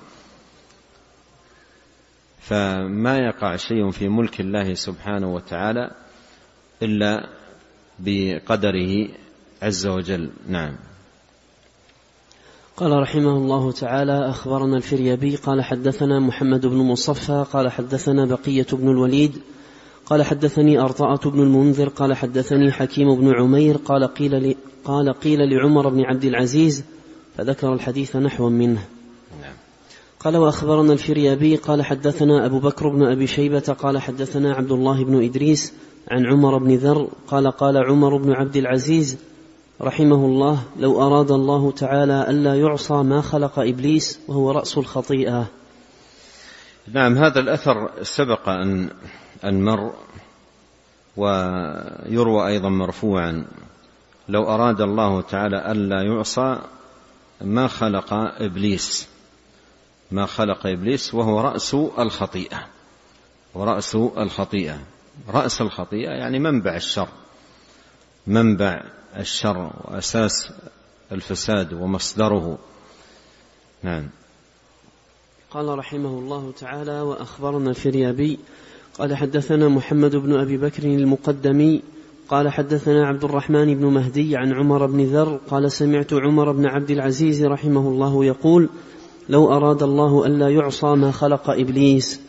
فما 2.41 3.19
يقع 3.19 3.57
شيء 3.57 3.91
في 3.91 4.09
ملك 4.09 4.41
الله 4.41 4.75
سبحانه 4.75 5.35
وتعالى 5.35 5.91
إلا 6.83 7.29
بقدره 7.99 9.09
عز 9.63 9.87
وجل. 9.87 10.31
نعم. 10.49 10.77
قال 12.77 12.93
رحمه 12.93 13.37
الله 13.37 13.73
تعالى 13.73 14.31
أخبرنا 14.31 14.77
الفريابي 14.77 15.37
قال 15.37 15.65
حدثنا 15.65 16.21
محمد 16.21 16.67
بن 16.67 16.77
مصفى 16.77 17.45
قال 17.53 17.73
حدثنا 17.73 18.25
بقية 18.25 18.67
بن 18.73 18.89
الوليد 18.89 19.43
قال 20.07 20.23
حدثني 20.23 20.81
أرطاءة 20.81 21.29
بن 21.29 21.41
المنذر 21.41 21.89
قال 21.89 22.15
حدثني 22.15 22.73
حكيم 22.73 23.15
بن 23.15 23.35
عمير 23.35 23.77
قال 23.77 24.05
قيل 24.05 24.43
لي 24.43 24.57
قال 24.85 25.13
قيل 25.13 25.39
لعمر 25.51 25.89
بن 25.89 26.01
عبد 26.01 26.25
العزيز 26.25 26.85
فذكر 27.37 27.73
الحديث 27.73 28.17
نحوا 28.17 28.51
منه 28.51 28.85
نعم. 29.43 29.55
قال 30.21 30.37
وأخبرنا 30.37 30.93
الفريابي 30.93 31.57
قال 31.57 31.85
حدثنا 31.85 32.47
أبو 32.47 32.59
بكر 32.59 32.89
بن 32.89 33.03
أبي 33.03 33.27
شيبة 33.27 33.61
قال 33.61 33.99
حدثنا 33.99 34.55
عبد 34.55 34.73
الله 34.73 35.05
بن 35.05 35.25
إدريس 35.25 35.73
عن 36.11 36.27
عمر 36.27 36.59
بن 36.59 36.75
ذر 36.75 37.09
قال 37.29 37.51
قال 37.51 37.77
عمر 37.77 38.17
بن 38.17 38.33
عبد 38.33 38.57
العزيز 38.57 39.19
رحمه 39.83 40.27
الله 40.27 40.63
لو 40.81 41.03
أراد 41.03 41.31
الله 41.31 41.71
تعالى 41.71 42.31
ألا 42.31 42.55
يعصى 42.55 42.95
ما 42.95 43.21
خلق 43.21 43.59
إبليس 43.59 44.19
وهو 44.29 44.51
رأس 44.51 44.79
الخطيئة 44.79 45.47
نعم 46.93 47.19
هذا 47.19 47.41
الأثر 47.41 47.91
سبق 48.03 48.49
أن 48.49 48.91
أن 49.45 49.65
مر 49.65 49.95
ويروى 51.17 52.47
أيضا 52.47 52.69
مرفوعا. 52.69 53.45
لو 54.29 54.45
أراد 54.55 54.81
الله 54.81 55.21
تعالى 55.21 55.73
ألا 55.73 56.03
يعصى 56.03 56.59
ما 57.41 57.69
خلق 57.69 58.13
إبليس. 58.13 59.09
ما 60.11 60.27
خلق 60.27 60.67
إبليس 60.67 61.15
وهو 61.15 61.41
رأس 61.41 61.75
الخطيئة. 61.75 62.67
ورأس 63.55 63.95
الخطيئة. 63.95 64.79
رأس 65.29 65.61
الخطيئة 65.61 66.11
يعني 66.11 66.39
منبع 66.39 66.77
الشر. 66.77 67.09
منبع 68.27 68.83
الشر 69.17 69.71
وأساس 69.85 70.53
الفساد 71.13 71.73
ومصدره. 71.73 72.59
نعم. 73.83 74.09
قال 75.57 75.79
رحمه 75.79 76.19
الله 76.19 76.53
تعالى 76.61 77.01
وأخبرنا 77.01 77.71
الفريابي 77.71 78.39
قال 78.99 79.17
حدثنا 79.17 79.69
محمد 79.69 80.17
بن 80.17 80.41
أبي 80.41 80.57
بكر 80.57 80.83
المقدمي 80.85 81.83
قال 82.29 82.49
حدثنا 82.49 83.07
عبد 83.07 83.25
الرحمن 83.25 83.75
بن 83.75 83.87
مهدي 83.87 84.37
عن 84.37 84.53
عمر 84.53 84.87
بن 84.87 85.05
ذر 85.05 85.41
قال 85.51 85.73
سمعت 85.73 86.13
عمر 86.13 86.53
بن 86.53 86.67
عبد 86.67 86.91
العزيز 86.91 87.45
رحمه 87.45 87.89
الله 87.89 88.25
يقول 88.25 88.69
لو 89.29 89.53
أراد 89.53 89.83
الله 89.83 90.27
ألا 90.27 90.49
يعصى 90.49 90.87
ما 90.87 91.11
خلق 91.11 91.51
إبليس 91.51 92.21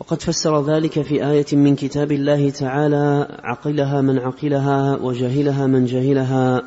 وقد 0.00 0.22
فسر 0.22 0.64
ذلك 0.64 1.02
في 1.02 1.30
آية 1.30 1.46
من 1.52 1.76
كتاب 1.76 2.12
الله 2.12 2.50
تعالى 2.50 3.38
عقلها 3.42 4.00
من 4.00 4.18
عقلها 4.18 4.96
وجهلها 5.02 5.66
من 5.66 5.84
جهلها 5.84 6.62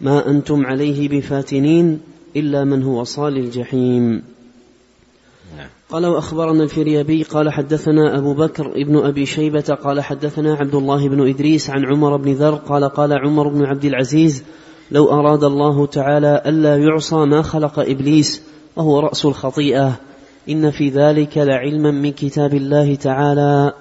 ما 0.00 0.30
أنتم 0.30 0.66
عليه 0.66 1.08
بفاتنين 1.08 2.00
إلا 2.36 2.64
من 2.64 2.82
هو 2.82 3.04
صال 3.04 3.36
الجحيم. 3.36 4.22
قال 5.90 6.06
وأخبرنا 6.06 6.62
الفريابي 6.62 7.22
قال 7.22 7.52
حدثنا 7.52 8.18
أبو 8.18 8.34
بكر 8.34 8.72
ابن 8.76 8.96
أبي 8.96 9.26
شيبة 9.26 9.78
قال 9.84 10.00
حدثنا 10.00 10.54
عبد 10.54 10.74
الله 10.74 11.08
بن 11.08 11.28
إدريس 11.28 11.70
عن 11.70 11.84
عمر 11.84 12.16
بن 12.16 12.32
ذر 12.32 12.54
قال 12.54 12.84
قال 12.84 13.12
عمر 13.12 13.48
بن 13.48 13.64
عبد 13.64 13.84
العزيز 13.84 14.44
لو 14.90 15.10
أراد 15.10 15.44
الله 15.44 15.86
تعالى 15.86 16.42
ألا 16.46 16.76
يعصى 16.76 17.16
ما 17.16 17.42
خلق 17.42 17.78
إبليس 17.78 18.42
وهو 18.76 19.00
رأس 19.00 19.24
الخطيئة. 19.24 19.92
إن 20.48 20.70
في 20.70 20.88
ذلك 20.88 21.38
لعلما 21.38 21.90
من 21.90 22.12
كتاب 22.12 22.54
الله 22.54 22.94
تعالى. 22.94 23.72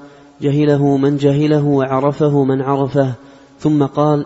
جهله 0.42 0.98
من 0.98 1.18
جهله 1.18 1.66
وعرفه 1.66 2.44
من 2.44 2.62
عرفه. 2.62 3.14
ثم 3.60 3.86
قال 3.86 4.26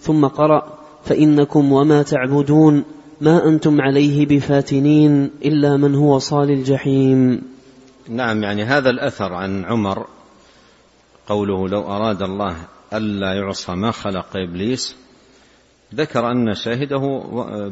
ثم 0.00 0.26
قرأ 0.26 0.62
فإنكم 1.04 1.72
وما 1.72 2.02
تعبدون 2.02 2.84
ما 3.22 3.48
أنتم 3.48 3.80
عليه 3.80 4.26
بفاتنين 4.26 5.30
إلا 5.44 5.76
من 5.76 5.94
هو 5.94 6.18
صال 6.18 6.50
الجحيم. 6.50 7.42
نعم 8.08 8.42
يعني 8.42 8.64
هذا 8.64 8.90
الأثر 8.90 9.32
عن 9.32 9.64
عمر 9.64 10.06
قوله 11.26 11.68
لو 11.68 11.82
أراد 11.82 12.22
الله 12.22 12.56
ألا 12.92 13.34
يعصى 13.34 13.72
ما 13.72 13.90
خلق 13.90 14.36
إبليس 14.36 14.96
ذكر 15.94 16.30
أن 16.30 16.54
شاهده 16.54 17.22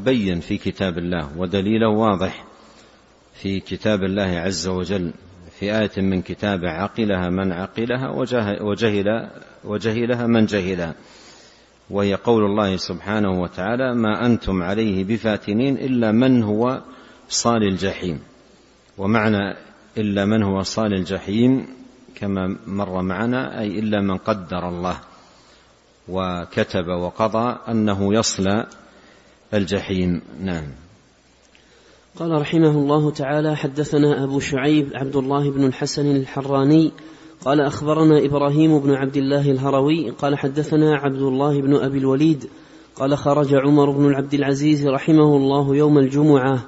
بين 0.05 0.41
في 0.41 0.59
كتاب 0.59 0.99
الله 0.99 1.29
ودليله 1.37 1.89
واضح 1.89 2.45
في 3.35 3.61
كتاب 3.61 4.05
الله 4.05 4.39
عز 4.39 4.69
وجل 4.69 5.11
في 5.59 5.79
آية 5.79 6.03
من 6.03 6.23
كتابه 6.23 6.69
عقلها 6.69 7.31
من 7.31 7.53
عقلها 7.53 8.09
وجهل 8.11 8.63
وجهلها 9.65 10.27
من 10.27 10.47
جهلها. 10.47 10.95
وهي 11.91 12.15
قول 12.15 12.45
الله 12.45 12.77
سبحانه 12.77 13.43
وتعالى 13.43 13.95
ما 13.95 14.27
أنتم 14.27 14.63
عليه 14.63 15.05
بفاتنين 15.05 15.77
إلا 15.77 16.13
من 16.13 16.43
هو 16.43 16.83
صال 17.29 17.63
الجحيم. 17.63 18.21
ومعنى 18.99 19.57
إلا 19.99 20.25
من 20.25 20.43
هو 20.43 20.63
صال 20.63 20.95
الجحيم 20.95 21.67
كما 22.15 22.57
مر 22.67 23.03
معنا 23.03 23.61
أي 23.61 23.79
إلا 23.79 24.01
من 24.01 24.17
قدر 24.17 24.69
الله 24.69 25.01
وكتب 26.09 26.87
وقضى 26.87 27.59
أنه 27.69 28.15
يصلى 28.15 28.67
الجحيم. 29.55 30.21
نعم. 30.43 30.65
قال 32.17 32.41
رحمه 32.41 32.71
الله 32.71 33.11
تعالى 33.11 33.57
حدثنا 33.57 34.25
أبو 34.25 34.41
شعيب 34.41 34.91
عبد 34.95 35.17
الله 35.17 35.51
بن 35.51 35.65
الحسن 35.65 36.17
الحراني 36.17 36.93
قال 37.45 37.61
أخبرنا 37.61 38.25
إبراهيم 38.25 38.79
بن 38.79 38.95
عبد 38.95 39.17
الله 39.17 39.51
الهروي 39.51 40.11
قال 40.11 40.39
حدثنا 40.39 40.97
عبد 40.97 41.23
الله 41.23 41.61
بن 41.61 41.75
أبي 41.77 41.99
الوليد 41.99 42.45
قال 42.97 43.19
خرج 43.19 43.55
عمر 43.55 43.91
بن 43.91 44.15
عبد 44.15 44.35
العزيز 44.35 44.87
رحمه 44.87 45.37
الله 45.37 45.77
يوم 45.77 45.99
الجمعة 45.99 46.63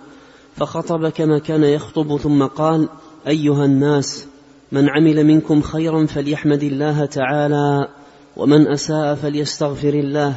فخطب 0.57 1.09
كما 1.09 1.39
كان 1.39 1.65
يخطب 1.65 2.17
ثم 2.17 2.43
قال 2.43 2.89
أيها 3.27 3.65
الناس 3.65 4.27
من 4.73 4.89
عمل 4.89 5.25
منكم 5.25 5.63
خيرا 5.63 6.07
فليحمد 6.07 6.63
الله 6.63 7.05
تعالى 7.05 7.89
ومن 8.37 8.69
أساء 8.69 9.15
فليستغفر 9.15 9.95
الله 9.95 10.35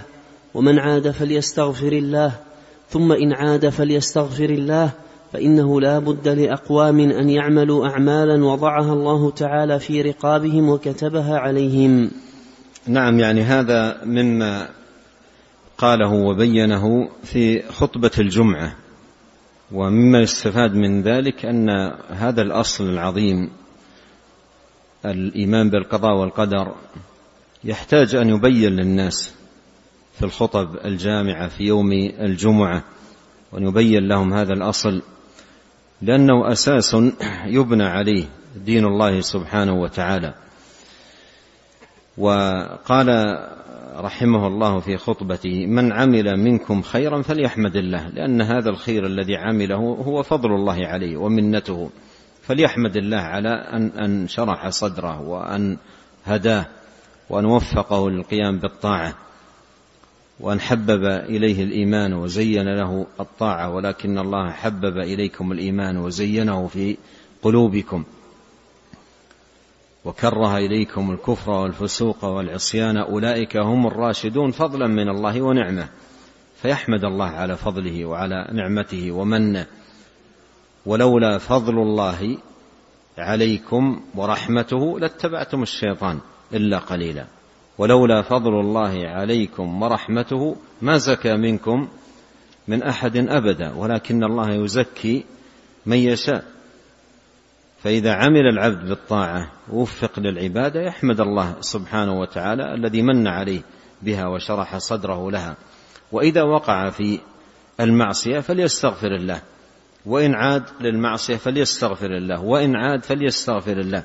ومن 0.54 0.80
عاد 0.80 1.12
فليستغفر 1.12 1.92
الله 1.92 2.32
ثم 2.90 3.12
إن 3.12 3.34
عاد 3.34 3.70
فليستغفر 3.70 4.50
الله 4.50 4.92
فإنه 5.36 5.82
لا 5.82 6.00
بد 6.00 6.28
لأقوام 6.28 7.00
أن 7.00 7.30
يعملوا 7.30 7.88
أعمالا 7.88 8.46
وضعها 8.46 8.94
الله 8.94 9.32
تعالى 9.32 9.80
في 9.80 10.02
رقابهم 10.02 10.70
وكتبها 10.70 11.38
عليهم. 11.38 12.12
نعم 12.88 13.20
يعني 13.20 13.42
هذا 13.42 14.02
مما 14.06 14.70
قاله 15.78 16.14
وبينه 16.14 17.10
في 17.24 17.62
خطبة 17.62 18.12
الجمعة 18.20 18.76
ومما 19.72 20.20
يستفاد 20.20 20.76
من 20.76 21.02
ذلك 21.02 21.46
أن 21.46 21.70
هذا 22.10 22.42
الأصل 22.42 22.90
العظيم 22.90 23.50
الإيمان 25.06 25.70
بالقضاء 25.70 26.16
والقدر 26.16 26.76
يحتاج 27.64 28.16
أن 28.16 28.30
يبين 28.30 28.72
للناس 28.72 29.34
في 30.20 30.26
الخطب 30.26 30.76
الجامعة 30.86 31.48
في 31.48 31.64
يوم 31.64 31.92
الجمعة 32.20 32.84
وأن 33.52 33.68
يبين 33.68 34.08
لهم 34.08 34.34
هذا 34.34 34.54
الأصل 34.54 35.02
لأنه 36.02 36.52
أساس 36.52 36.96
يبنى 37.46 37.84
عليه 37.84 38.26
دين 38.66 38.86
الله 38.86 39.22
سبحانه 39.22 39.74
وتعالى. 39.74 40.34
وقال 42.18 43.08
رحمه 43.96 44.48
الله 44.48 44.80
في 44.80 44.98
خطبته 44.98 45.66
من 45.66 45.94
عمل 45.94 46.38
منكم 46.40 46.82
خيرا 46.82 47.22
فليحمد 47.22 47.76
الله 47.76 48.08
لأن 48.08 48.42
هذا 48.42 48.70
الخير 48.70 49.06
الذي 49.06 49.36
عمله 49.36 49.76
هو 50.06 50.24
فضل 50.24 50.52
الله 50.52 50.88
عليه 50.88 51.18
ومنته. 51.18 51.90
فليحمد 52.42 52.98
الله 52.98 53.18
على 53.18 53.50
أن 53.50 53.88
أن 53.88 54.28
شرح 54.28 54.70
صدره 54.70 55.22
وأن 55.22 55.78
هداه 56.26 56.66
وأن 57.30 57.46
وفقه 57.46 58.10
للقيام 58.10 58.60
بالطاعة. 58.60 59.14
وأن 60.40 60.60
حبب 60.60 61.06
إليه 61.06 61.64
الإيمان 61.64 62.14
وزين 62.14 62.76
له 62.76 63.06
الطاعة 63.20 63.76
ولكن 63.76 64.20
الله 64.20 64.52
حبب 64.52 64.98
إليكم 64.98 65.52
الإيمان 65.52 65.98
وزينه 65.98 66.68
في 66.68 66.98
قلوبكم. 67.42 68.04
وكره 70.06 70.58
إليكم 70.58 71.12
الكفر 71.12 71.52
والفسوق 71.52 72.26
والعصيان 72.26 72.98
أولئك 72.98 73.58
هم 73.58 73.88
الراشدون 73.88 74.52
فضلا 74.52 74.88
من 74.88 75.10
الله 75.10 75.42
ونعمة. 75.42 75.90
فيحمد 76.62 77.04
الله 77.04 77.30
على 77.30 77.58
فضله 77.58 78.06
وعلى 78.06 78.48
نعمته 78.52 79.12
ومنه. 79.12 79.66
ولولا 80.86 81.38
فضل 81.38 81.80
الله 81.80 82.38
عليكم 83.18 84.02
ورحمته 84.16 85.00
لاتبعتم 85.00 85.64
الشيطان 85.64 86.20
إلا 86.54 86.78
قليلا. 86.78 87.26
ولولا 87.78 88.22
فضل 88.22 88.60
الله 88.60 89.08
عليكم 89.08 89.82
ورحمته 89.82 90.56
ما 90.82 90.98
زكى 90.98 91.34
منكم 91.38 91.88
من 92.68 92.84
أحد 92.84 93.18
أبدا 93.18 93.74
ولكن 93.74 94.24
الله 94.24 94.52
يزكي 94.52 95.26
من 95.86 95.98
يشاء. 95.98 96.46
فإذا 97.84 98.14
عمل 98.14 98.48
العبد 98.48 98.90
بالطاعة 98.90 99.52
وفق 99.72 100.20
للعبادة 100.20 100.82
يحمد 100.82 101.22
الله 101.22 101.56
سبحانه 101.60 102.20
وتعالى 102.20 102.74
الذي 102.74 103.02
من 103.02 103.28
عليه 103.28 103.62
بها 104.02 104.28
وشرح 104.28 104.78
صدره 104.78 105.32
لها. 105.32 105.56
وإذا 106.12 106.44
وقع 106.44 106.90
في 106.90 107.20
المعصية 107.80 108.40
فليستغفر 108.40 109.16
الله 109.16 109.42
وإن 110.06 110.34
عاد 110.34 110.64
للمعصية 110.82 111.36
فليستغفر 111.36 112.18
الله 112.18 112.44
وإن 112.44 112.76
عاد 112.76 113.04
فليستغفر 113.04 113.80
الله. 113.80 114.04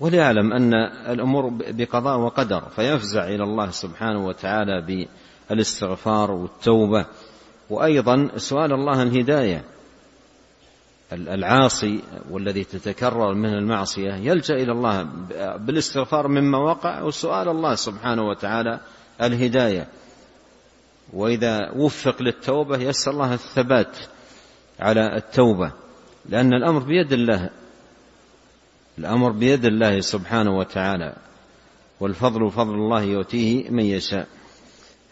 وليعلم 0.00 0.52
أن 0.52 0.74
الأمور 1.08 1.48
بقضاء 1.50 2.18
وقدر 2.18 2.62
فيفزع 2.76 3.28
إلى 3.28 3.44
الله 3.44 3.70
سبحانه 3.70 4.26
وتعالى 4.26 5.06
بالإستغفار 5.50 6.30
والتوبة. 6.30 7.06
وأيضا 7.70 8.30
سؤال 8.36 8.72
الله 8.72 9.02
الهداية. 9.02 9.64
العاصي 11.12 12.00
والذي 12.30 12.64
تتكرر 12.64 13.34
منه 13.34 13.58
المعصية 13.58 14.14
يلجأ 14.14 14.54
إلى 14.54 14.72
الله 14.72 15.02
بالاستغفار 15.56 16.28
مما 16.28 16.58
وقع 16.58 17.02
وسؤال 17.02 17.48
الله 17.48 17.74
سبحانه 17.74 18.22
وتعالى 18.22 18.80
الهداية. 19.22 19.88
وإذا 21.12 21.70
وفق 21.76 22.22
للتوبة 22.22 22.76
يسأل 22.78 23.12
الله 23.12 23.34
الثبات 23.34 23.96
على 24.80 25.16
التوبة 25.16 25.72
لأن 26.28 26.54
الأمر 26.54 26.78
بيد 26.78 27.12
الله. 27.12 27.50
الأمر 28.98 29.30
بيد 29.30 29.64
الله 29.64 30.00
سبحانه 30.00 30.58
وتعالى 30.58 31.16
والفضل 32.00 32.50
فضل 32.50 32.74
الله 32.74 33.02
يؤتيه 33.02 33.70
من 33.70 33.84
يشاء. 33.84 34.26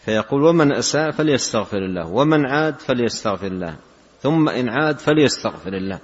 فيقول 0.05 0.43
ومن 0.43 0.71
أساء 0.71 1.11
فليستغفر 1.11 1.77
الله 1.77 2.07
ومن 2.07 2.45
عاد 2.45 2.79
فليستغفر 2.79 3.47
الله 3.47 3.75
ثم 4.21 4.49
إن 4.49 4.69
عاد 4.69 4.99
فليستغفر 4.99 5.73
الله. 5.73 5.99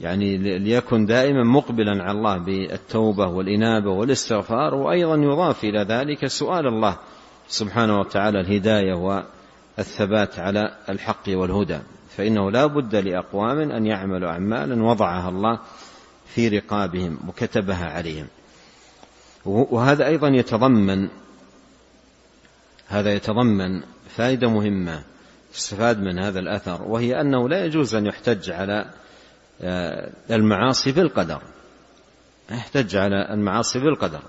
يعني 0.00 0.58
ليكن 0.58 1.06
دائما 1.06 1.44
مقبلا 1.44 2.02
على 2.02 2.18
الله 2.18 2.38
بالتوبة 2.38 3.26
والإنابة 3.26 3.90
والاستغفار 3.90 4.74
وأيضا 4.74 5.16
يضاف 5.16 5.64
إلى 5.64 5.82
ذلك 5.88 6.26
سؤال 6.26 6.66
الله 6.66 6.96
سبحانه 7.48 7.98
وتعالى 7.98 8.40
الهداية 8.40 8.94
والثبات 8.94 10.38
على 10.38 10.78
الحق 10.88 11.28
والهدى. 11.28 11.78
فإنه 12.16 12.50
لا 12.50 12.66
بد 12.66 12.96
لأقوام 12.96 13.58
أن 13.70 13.86
يعملوا 13.86 14.30
أعمالا 14.30 14.82
وضعها 14.84 15.28
الله 15.28 15.58
في 16.34 16.48
رقابهم 16.48 17.18
وكتبها 17.28 17.90
عليهم. 17.90 18.26
وهذا 19.44 20.06
أيضا 20.06 20.28
يتضمن 20.28 21.08
هذا 22.88 23.14
يتضمن 23.14 23.82
فائدة 24.16 24.48
مهمة 24.48 25.02
تستفاد 25.52 26.00
من 26.00 26.18
هذا 26.18 26.40
الأثر 26.40 26.82
وهي 26.82 27.20
أنه 27.20 27.48
لا 27.48 27.64
يجوز 27.64 27.94
أن 27.94 28.06
يحتج 28.06 28.50
على 28.50 28.90
آه، 29.60 30.10
المعاصي 30.30 30.92
بالقدر. 30.92 31.42
يحتج 32.50 32.96
على 32.96 33.34
المعاصي 33.34 33.78
بالقدر 33.78 34.22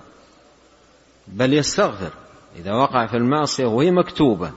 بل 1.28 1.54
يستغفر. 1.54 2.14
إذا 2.56 2.74
وقع 2.74 3.08
في 3.08 3.18
المعصية 3.18 3.66
وهي 3.66 3.92
مكتوبة 3.92 4.52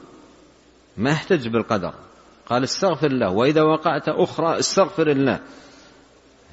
ما 0.96 1.10
يحتج 1.10 1.48
بالقدر. 1.48 1.94
قال 2.46 2.64
استغفر 2.64 3.06
الله 3.06 3.30
وإذا 3.30 3.62
وقعت 3.62 4.08
أخرى 4.08 4.58
استغفر 4.58 5.10
الله. 5.10 5.40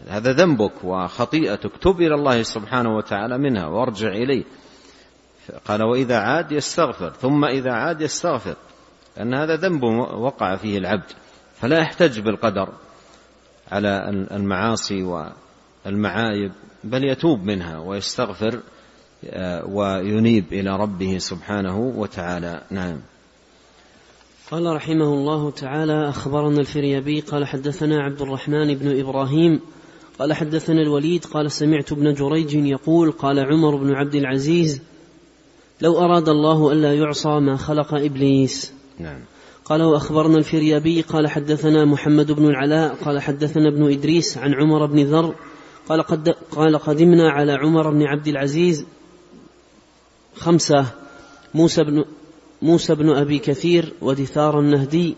هذا 0.07 0.31
ذنبك 0.31 0.83
وخطيئتك 0.83 1.71
تب 1.81 2.01
إلى 2.01 2.15
الله 2.15 2.43
سبحانه 2.43 2.95
وتعالى 2.95 3.37
منها 3.37 3.67
وارجع 3.67 4.07
إليه. 4.07 4.43
قال 5.65 5.83
وإذا 5.83 6.17
عاد 6.17 6.51
يستغفر 6.51 7.09
ثم 7.09 7.45
إذا 7.45 7.71
عاد 7.71 8.01
يستغفر 8.01 8.55
لأن 9.17 9.33
هذا 9.33 9.55
ذنب 9.55 9.83
وقع 10.13 10.55
فيه 10.55 10.77
العبد 10.77 11.11
فلا 11.55 11.79
يحتج 11.79 12.19
بالقدر 12.19 12.69
على 13.71 14.09
المعاصي 14.31 15.03
والمعايب 15.85 16.51
بل 16.83 17.03
يتوب 17.03 17.43
منها 17.43 17.79
ويستغفر 17.79 18.59
آه، 19.25 19.65
وينيب 19.65 20.53
إلى 20.53 20.75
ربه 20.75 21.17
سبحانه 21.17 21.77
وتعالى. 21.77 22.61
نعم. 22.71 22.99
قال 24.53 24.75
رحمه 24.75 25.13
الله 25.13 25.51
تعالى 25.51 26.09
أخبرنا 26.09 26.59
الفريابي 26.59 27.19
قال 27.19 27.45
حدثنا 27.45 28.01
عبد 28.01 28.21
الرحمن 28.21 28.75
بن 28.75 28.99
إبراهيم 28.99 29.59
قال 30.19 30.33
حدثنا 30.33 30.81
الوليد 30.81 31.25
قال 31.25 31.51
سمعت 31.51 31.91
ابن 31.91 32.13
جريج 32.13 32.53
يقول 32.53 33.11
قال 33.11 33.39
عمر 33.39 33.75
بن 33.75 33.91
عبد 33.91 34.15
العزيز 34.15 34.81
لو 35.81 35.99
أراد 35.99 36.29
الله 36.29 36.71
ألا 36.71 36.93
يعصى 36.93 37.39
ما 37.39 37.57
خلق 37.57 37.93
إبليس. 37.93 38.73
نعم. 38.99 39.19
قال 39.65 39.81
وأخبرنا 39.81 40.37
الفريابي 40.37 41.01
قال 41.01 41.27
حدثنا 41.27 41.85
محمد 41.85 42.31
بن 42.31 42.45
العلاء 42.45 42.95
قال 42.95 43.21
حدثنا 43.21 43.69
ابن 43.69 43.91
إدريس 43.91 44.37
عن 44.37 44.53
عمر 44.53 44.85
بن 44.85 45.03
ذر 45.03 45.35
قال, 45.89 46.01
قد 46.03 46.29
قال 46.29 46.77
قدمنا 46.77 47.31
على 47.31 47.53
عمر 47.53 47.89
بن 47.89 48.03
عبد 48.03 48.27
العزيز 48.27 48.85
خمسة 50.35 50.85
موسى 51.53 51.83
بن 51.83 52.05
موسى 52.63 52.95
بن 52.95 53.09
أبي 53.09 53.39
كثير 53.39 53.93
ودثار 54.01 54.59
النهدي 54.59 55.15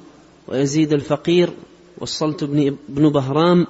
ويزيد 0.48 0.94
الفقير 0.94 1.50
والصلت 1.98 2.44
بن, 2.44 3.10
بهرام 3.10 3.68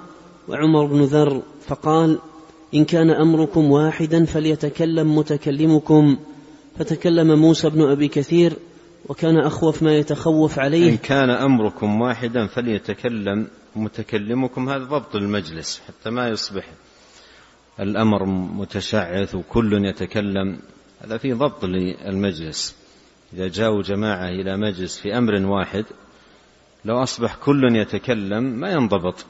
وعمر 0.47 0.85
بن 0.85 1.03
ذر 1.03 1.41
فقال 1.67 2.19
إن 2.73 2.85
كان 2.85 3.09
أمركم 3.09 3.71
واحدا 3.71 4.25
فليتكلم 4.25 5.15
متكلمكم. 5.15 6.17
فتكلم 6.77 7.39
موسى 7.39 7.69
بن 7.69 7.81
أبي 7.81 8.07
كثير 8.07 8.53
وكان 9.09 9.37
أخوف 9.37 9.83
ما 9.83 9.97
يتخوف 9.97 10.59
عليه. 10.59 10.89
إن 10.89 10.97
كان 10.97 11.29
أمركم 11.29 12.01
واحدا 12.01 12.47
فليتكلم 12.47 13.47
متكلمكم 13.75 14.69
هذا 14.69 14.83
ضبط 14.83 15.15
المجلس 15.15 15.81
حتى 15.87 16.09
ما 16.09 16.29
يصبح 16.29 16.69
الأمر 17.79 18.25
متشعث 18.25 19.35
وكل 19.35 19.85
يتكلم. 19.85 20.59
هذا 21.01 21.17
في 21.17 21.33
ضبط 21.33 21.65
للمجلس. 21.65 22.84
إذا 23.35 23.47
جاءوا 23.47 23.81
جماعة 23.81 24.27
إلى 24.27 24.57
مجلس 24.57 24.97
في 24.97 25.17
أمر 25.17 25.45
واحد 25.45 25.85
لو 26.85 27.03
أصبح 27.03 27.35
كل 27.35 27.75
يتكلم 27.75 28.43
ما 28.43 28.71
ينضبط. 28.71 29.25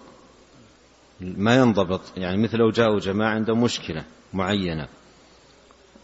ما 1.21 1.55
ينضبط. 1.55 2.01
يعني 2.17 2.37
مثل 2.37 2.57
لو 2.57 2.69
جاءوا 2.69 2.99
جماعة 2.99 3.29
عندهم 3.29 3.63
مشكلة 3.63 4.03
معينة. 4.33 4.87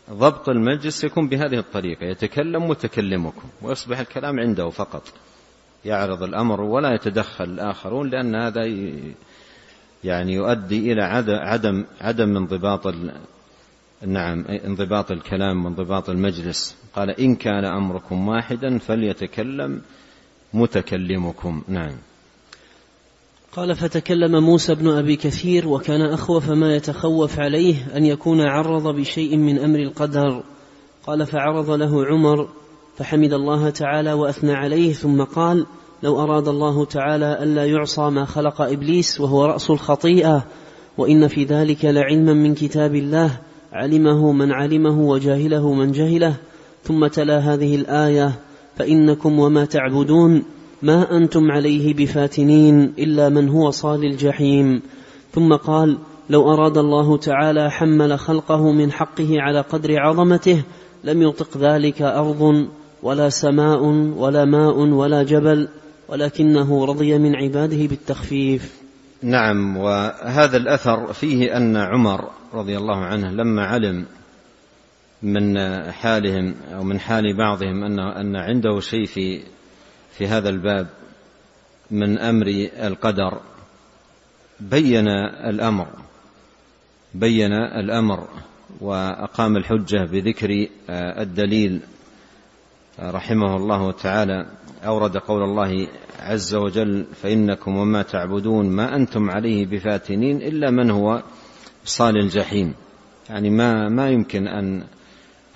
ضبط 0.09 0.49
المجلس 0.49 1.03
يكون 1.03 1.27
بهذه 1.27 1.59
الطريقة 1.59 2.05
يتكلم 2.05 2.67
متكلمكم 2.67 3.49
ويصبح 3.61 3.99
الكلام 3.99 4.39
عنده 4.39 4.69
فقط. 4.69 5.03
يعرض 5.85 6.23
الأمر 6.23 6.61
ولا 6.61 6.93
يتدخل 6.93 7.43
الآخرون 7.43 8.09
لأن 8.09 8.35
هذا 8.35 8.65
يعني 10.03 10.33
يؤدي 10.33 10.93
إلى 10.93 11.01
عدم 11.29 11.85
عدم 12.01 12.37
انضباط 12.37 12.87
نعم 14.07 14.45
انضباط 14.45 15.11
الكلام 15.11 15.65
وانضباط 15.65 16.09
المجلس. 16.09 16.75
قال 16.95 17.09
إن 17.09 17.35
كان 17.35 17.65
أمركم 17.65 18.27
واحدا 18.27 18.77
فليتكلم 18.77 19.81
متكلمكم. 20.53 21.61
نعم. 21.67 21.91
قال 23.53 23.75
فتكلم 23.75 24.43
موسى 24.43 24.75
بن 24.75 24.87
أبي 24.87 25.15
كثير 25.15 25.67
وكان 25.67 26.01
اخوف 26.01 26.49
ما 26.49 26.75
يتخوف 26.75 27.39
عليه 27.39 27.97
أن 27.97 28.05
يكون 28.05 28.41
عرض 28.41 28.95
بشيء 28.95 29.37
من 29.37 29.59
أمر 29.59 29.79
القدر. 29.79 30.43
قال 31.07 31.25
فعرض 31.25 31.69
له 31.69 32.05
عمر 32.05 32.49
فحمد 32.97 33.33
الله 33.33 33.69
تعالى 33.69 34.13
وأثنى 34.13 34.53
عليه. 34.53 34.93
ثم 34.93 35.23
قال 35.23 35.65
لو 36.03 36.19
أراد 36.19 36.47
الله 36.47 36.85
تعالى 36.85 37.43
ألا 37.43 37.65
يعصى 37.65 38.09
ما 38.09 38.25
خلق 38.25 38.61
إبليس 38.61 39.19
وهو 39.19 39.45
رأس 39.45 39.69
الخطيئة 39.69 40.45
وإن 40.97 41.27
في 41.27 41.43
ذلك 41.43 41.85
لعلما 41.85 42.33
من 42.33 42.55
كتاب 42.55 42.95
الله. 42.95 43.50
علمه 43.73 44.31
من 44.31 44.51
علمه 44.51 44.99
وجاهله 45.01 45.73
من 45.73 45.91
جهله 45.91 46.35
ثم 46.83 47.07
تلا 47.07 47.39
هذه 47.39 47.75
الآية 47.75 48.31
فإنكم 48.77 49.39
وما 49.39 49.65
تعبدون 49.65 50.43
ما 50.81 51.17
أنتم 51.17 51.51
عليه 51.51 51.93
بفاتنين 51.93 52.93
إلا 52.99 53.29
من 53.29 53.49
هو 53.49 53.71
صال 53.71 54.05
الجحيم. 54.05 54.81
ثم 55.33 55.53
قال 55.53 55.97
لو 56.29 56.53
أراد 56.53 56.77
الله 56.77 57.17
تعالى 57.17 57.71
حمل 57.71 58.19
خلقه 58.19 58.71
من 58.71 58.91
حقه 58.91 59.41
على 59.41 59.61
قدر 59.61 59.99
عظمته 59.99 60.63
لم 61.03 61.21
يطق 61.21 61.57
ذلك 61.57 62.01
أرض 62.01 62.67
ولا 63.03 63.29
سماء 63.29 63.83
ولا 64.17 64.45
ماء 64.45 64.79
ولا 64.79 65.23
جبل 65.23 65.67
ولكنه 66.09 66.85
رضي 66.85 67.17
من 67.17 67.35
عباده 67.35 67.87
بالتخفيف. 67.87 68.81
نعم 69.23 69.77
وهذا 69.77 70.57
الأثر 70.57 71.13
فيه 71.13 71.57
أن 71.57 71.77
عمر 71.77 72.40
رضي 72.53 72.77
الله 72.77 72.97
عنه 72.97 73.31
لما 73.31 73.65
علم 73.65 74.05
من 75.23 75.59
حالهم 75.91 76.55
أو 76.73 76.83
من 76.83 76.99
حال 76.99 77.37
بعضهم 77.37 77.83
أن 77.83 77.99
أن 77.99 78.35
عنده 78.35 78.79
شيء 78.79 79.05
في 79.05 79.43
في 80.11 80.27
هذا 80.27 80.49
الباب 80.49 80.87
من 81.91 82.17
أمر 82.17 82.47
القدر 82.77 83.39
بين 84.59 85.07
الأمر 85.49 85.87
بين 87.13 87.53
الأمر 87.53 88.27
وأقام 88.81 89.57
الحجة 89.57 90.05
بذكر 90.05 90.67
الدليل 90.89 91.79
رحمه 92.99 93.55
الله 93.55 93.91
تعالى 93.91 94.45
أورد 94.85 95.17
قول 95.17 95.43
الله 95.43 95.87
عز 96.19 96.55
وجل 96.55 97.05
فإنكم 97.21 97.77
وما 97.77 98.01
تعبدون 98.01 98.69
ما 98.69 98.95
أنتم 98.95 99.29
عليه 99.29 99.65
بفاتنين 99.65 100.37
إلا 100.37 100.71
من 100.71 100.91
هو 100.91 101.23
صال 101.85 102.17
الجحيم. 102.17 102.73
يعني 103.29 103.49
ما 103.49 103.89
ما 103.89 104.09
يمكن 104.09 104.47
أن 104.47 104.83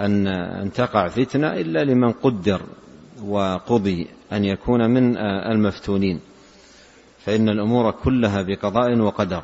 أن 0.02 0.28
أن 0.28 0.74
تقع 0.74 1.08
فتنة 1.08 1.54
إلا 1.54 1.84
لمن 1.84 2.12
قدر 2.12 2.62
وقضي 3.24 4.08
أن 4.32 4.46
يكون 4.46 4.90
من 4.90 5.18
المفتونين. 5.18 6.20
فإن 7.26 7.50
الأمور 7.50 7.92
كلها 7.92 8.42
بقضاء 8.42 9.00
وقدر. 9.00 9.44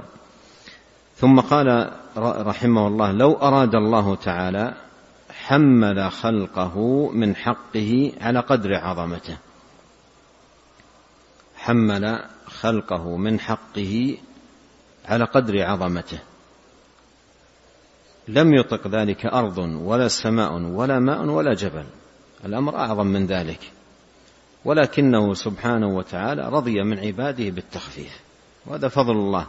ثم 1.18 1.40
قال 1.40 1.92
رحمه 2.18 2.88
الله 2.88 3.12
لو 3.12 3.34
أراد 3.34 3.76
الله 3.76 4.16
تعالى 4.16 4.74
حمل 5.30 6.12
خلقه 6.12 7.10
من 7.14 7.36
حقه 7.36 8.12
على 8.22 8.40
قدر 8.40 8.76
عظمته. 8.76 9.38
حمل 11.56 12.20
خلقه 12.46 13.18
من 13.18 13.40
حقه 13.40 14.18
على 15.06 15.24
قدر 15.24 15.64
عظمته. 15.64 16.20
لم 18.28 18.54
يطق 18.54 18.88
ذلك 18.88 19.26
أرض 19.26 19.58
ولا 19.58 20.08
سماء 20.08 20.54
ولا 20.54 21.00
ماء 21.00 21.26
ولا 21.26 21.54
جبل. 21.54 21.86
الأمر 22.46 22.76
أعظم 22.76 23.08
من 23.08 23.26
ذلك. 23.26 23.72
ولكنه 24.66 25.34
سبحانه 25.34 25.88
وتعالى 25.88 26.50
رضي 26.50 26.84
من 26.84 27.00
عباده 27.00 27.50
بالتخفيف. 27.50 28.20
وهذا 28.66 28.88
فضل 28.88 29.16
الله. 29.16 29.48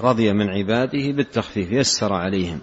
رضي 0.00 0.32
من 0.32 0.50
عباده 0.50 1.12
بالتخفيف 1.12 1.72
يسر 1.72 2.12
عليهم. 2.12 2.60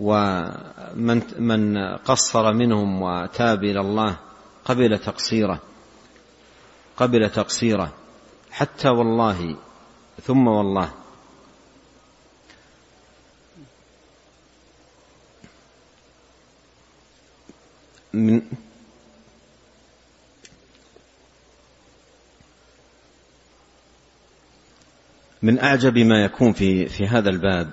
ومن 0.00 1.22
من 1.38 1.78
قصر 1.96 2.52
منهم 2.52 3.02
وتاب 3.02 3.64
إلى 3.64 3.80
الله 3.80 4.16
قبل 4.64 4.98
تقصيره 4.98 5.58
قبل 6.96 7.30
تقصيره 7.30 7.92
حتى 8.50 8.88
والله 8.88 9.56
ثم 10.22 10.46
والله 10.46 10.90
من 18.16 18.42
من 25.42 25.58
أعجب 25.58 25.98
ما 25.98 26.24
يكون 26.24 26.52
في 26.52 26.86
في 26.86 27.06
هذا 27.06 27.30
الباب 27.30 27.70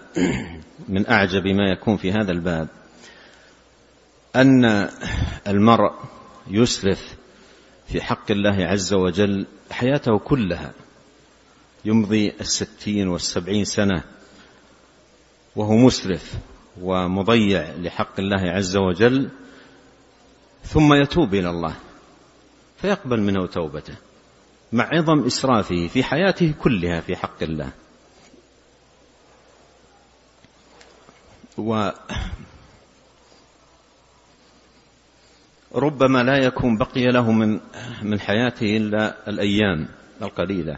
من 0.90 1.08
أعجب 1.10 1.48
ما 1.48 1.72
يكون 1.72 1.98
في 1.98 2.12
هذا 2.12 2.32
الباب 2.32 2.68
أن 4.36 4.90
المرء 5.48 5.94
يسرف 6.48 7.16
في 7.88 8.02
حق 8.02 8.32
الله 8.32 8.66
عز 8.66 8.94
وجل 8.94 9.46
حياته 9.72 10.20
كلها 10.20 10.74
يمضي 11.86 12.34
الستين 12.42 13.08
والسبعين 13.08 13.66
سنة 13.66 14.04
وهو 15.56 15.76
مسرف 15.76 16.34
ومضيع 16.82 17.72
لحق 17.78 18.20
الله 18.20 18.52
عز 18.52 18.78
وجل 18.78 19.30
ثم 20.64 20.94
يتوب 20.94 21.34
إلى 21.34 21.50
الله 21.50 21.76
فيقبل 22.78 23.22
منه 23.22 23.48
توبته 23.48 23.96
مع 24.72 24.90
عظم 24.94 25.26
إسرافه 25.26 25.88
في 25.88 26.04
حياته 26.04 26.54
كلها 26.62 27.02
في 27.02 27.16
حق 27.16 27.44
الله. 27.44 27.72
وربما 35.72 36.24
لا 36.24 36.38
يكون 36.38 36.78
بقي 36.78 37.06
له 37.06 37.32
من 37.32 37.60
من 38.02 38.20
حياته 38.20 38.78
إلا 38.78 39.30
الأيام 39.30 39.88
القليلة 40.22 40.78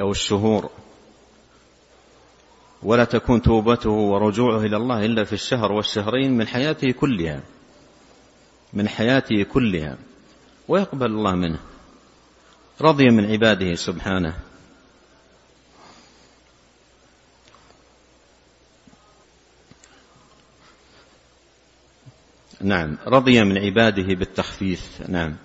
أو 0.00 0.10
الشهور. 0.10 0.70
ولا 2.82 3.04
تكون 3.04 3.42
توبته 3.42 3.90
ورجوعه 3.90 4.60
إلى 4.60 4.76
الله 4.76 5.04
إلا 5.04 5.24
في 5.24 5.32
الشهر 5.32 5.72
والشهرين 5.72 6.36
من 6.36 6.46
حياته 6.46 6.92
كلها. 6.92 7.42
من 8.76 8.88
حياته 8.88 9.42
كلها 9.42 9.96
ويقبل 10.68 11.06
الله 11.06 11.34
منه 11.34 11.58
رضي 12.80 13.10
من 13.10 13.30
عباده 13.32 13.74
سبحانه. 13.74 14.36
نعم 22.60 22.98
رضي 23.06 23.44
من 23.44 23.58
عباده 23.58 24.14
بالتخفيف. 24.14 25.02
نعم. 25.08 25.36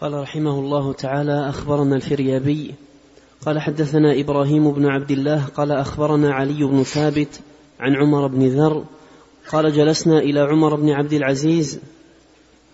قال 0.00 0.14
رحمه 0.14 0.58
الله 0.58 0.92
تعالى 0.92 1.48
أخبرنا 1.48 1.96
الفريابي. 1.96 2.74
قال 3.46 3.60
حدثنا 3.60 4.20
إبراهيم 4.20 4.72
بن 4.72 4.86
عبد 4.86 5.10
الله. 5.10 5.44
قال 5.44 5.72
أخبرنا 5.72 6.34
علي 6.34 6.64
بن 6.64 6.82
ثابت 6.82 7.40
عن 7.80 7.96
عمر 7.96 8.26
بن 8.26 8.46
ذر 8.48 8.84
قال 9.52 9.72
جلسنا 9.72 10.18
إلى 10.18 10.40
عمر 10.40 10.74
بن 10.74 10.90
عبد 10.90 11.12
العزيز 11.12 11.80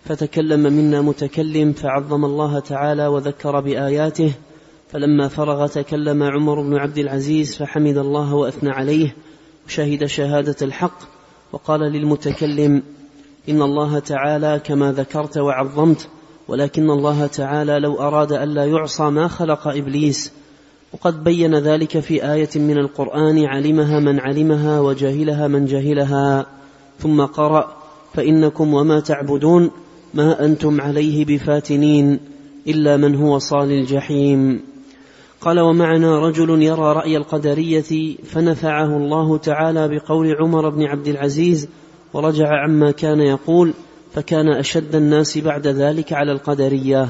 فتكلم 0.05 0.59
منا 0.59 1.01
متكلم 1.01 1.73
فعظم 1.73 2.25
الله 2.25 2.59
تعالى 2.59 3.07
وذكر 3.07 3.59
بآياته 3.59 4.33
فلما 4.91 5.27
فرغ 5.27 5.67
تكلم 5.67 6.23
عمر 6.23 6.61
بن 6.61 6.77
عبد 6.77 6.97
العزيز 6.97 7.57
فحمد 7.57 7.97
الله 7.97 8.33
وأثنى 8.33 8.69
عليه 8.69 9.15
وشهد 9.65 10.05
شهادة 10.05 10.55
الحق 10.61 10.99
وقال 11.51 11.79
للمتكلم 11.79 12.83
إن 13.49 13.61
الله 13.61 13.99
تعالى 13.99 14.61
كما 14.63 14.91
ذكرت 14.91 15.37
وعظمت 15.37 16.07
ولكن 16.47 16.89
الله 16.89 17.27
تعالى 17.27 17.79
لو 17.79 17.99
أراد 17.99 18.31
الا 18.31 18.65
يعصى 18.65 19.03
ما 19.03 19.27
خلق 19.27 19.67
إبليس. 19.67 20.31
وقد 20.93 21.23
بين 21.23 21.55
ذلك 21.55 21.99
في 21.99 22.33
آية 22.33 22.49
من 22.55 22.77
القرآن 22.77 23.45
علمها 23.45 23.99
من 23.99 24.19
علمها 24.19 24.79
وجهلها 24.79 25.47
من 25.47 25.65
جهلها 25.65 26.45
ثم 27.01 27.21
قرأ 27.21 27.75
فإنكم 28.13 28.73
وما 28.73 28.99
تعبدون 28.99 29.71
ما 30.13 30.45
أنتم 30.45 30.81
عليه 30.81 31.25
بفاتنين 31.25 32.19
إلا 32.67 32.97
من 32.97 33.15
هو 33.15 33.37
صال 33.37 33.71
الجحيم. 33.71 34.61
قال 35.41 35.59
ومعنا 35.59 36.19
رجل 36.19 36.61
يرى 36.61 36.93
رأي 36.93 37.17
القدرية 37.17 38.15
فنفعه 38.23 38.97
الله 38.97 39.37
تعالى 39.37 39.87
بقول 39.87 40.35
عمر 40.35 40.69
بن 40.69 40.83
عبد 40.83 41.07
العزيز 41.07 41.69
ورجع 42.13 42.47
عما 42.63 42.91
كان 42.91 43.19
يقول 43.19 43.73
فكان 44.13 44.49
أشد 44.49 44.95
الناس 44.95 45.37
بعد 45.37 45.67
ذلك 45.67 46.13
على 46.13 46.31
القدرية. 46.31 47.09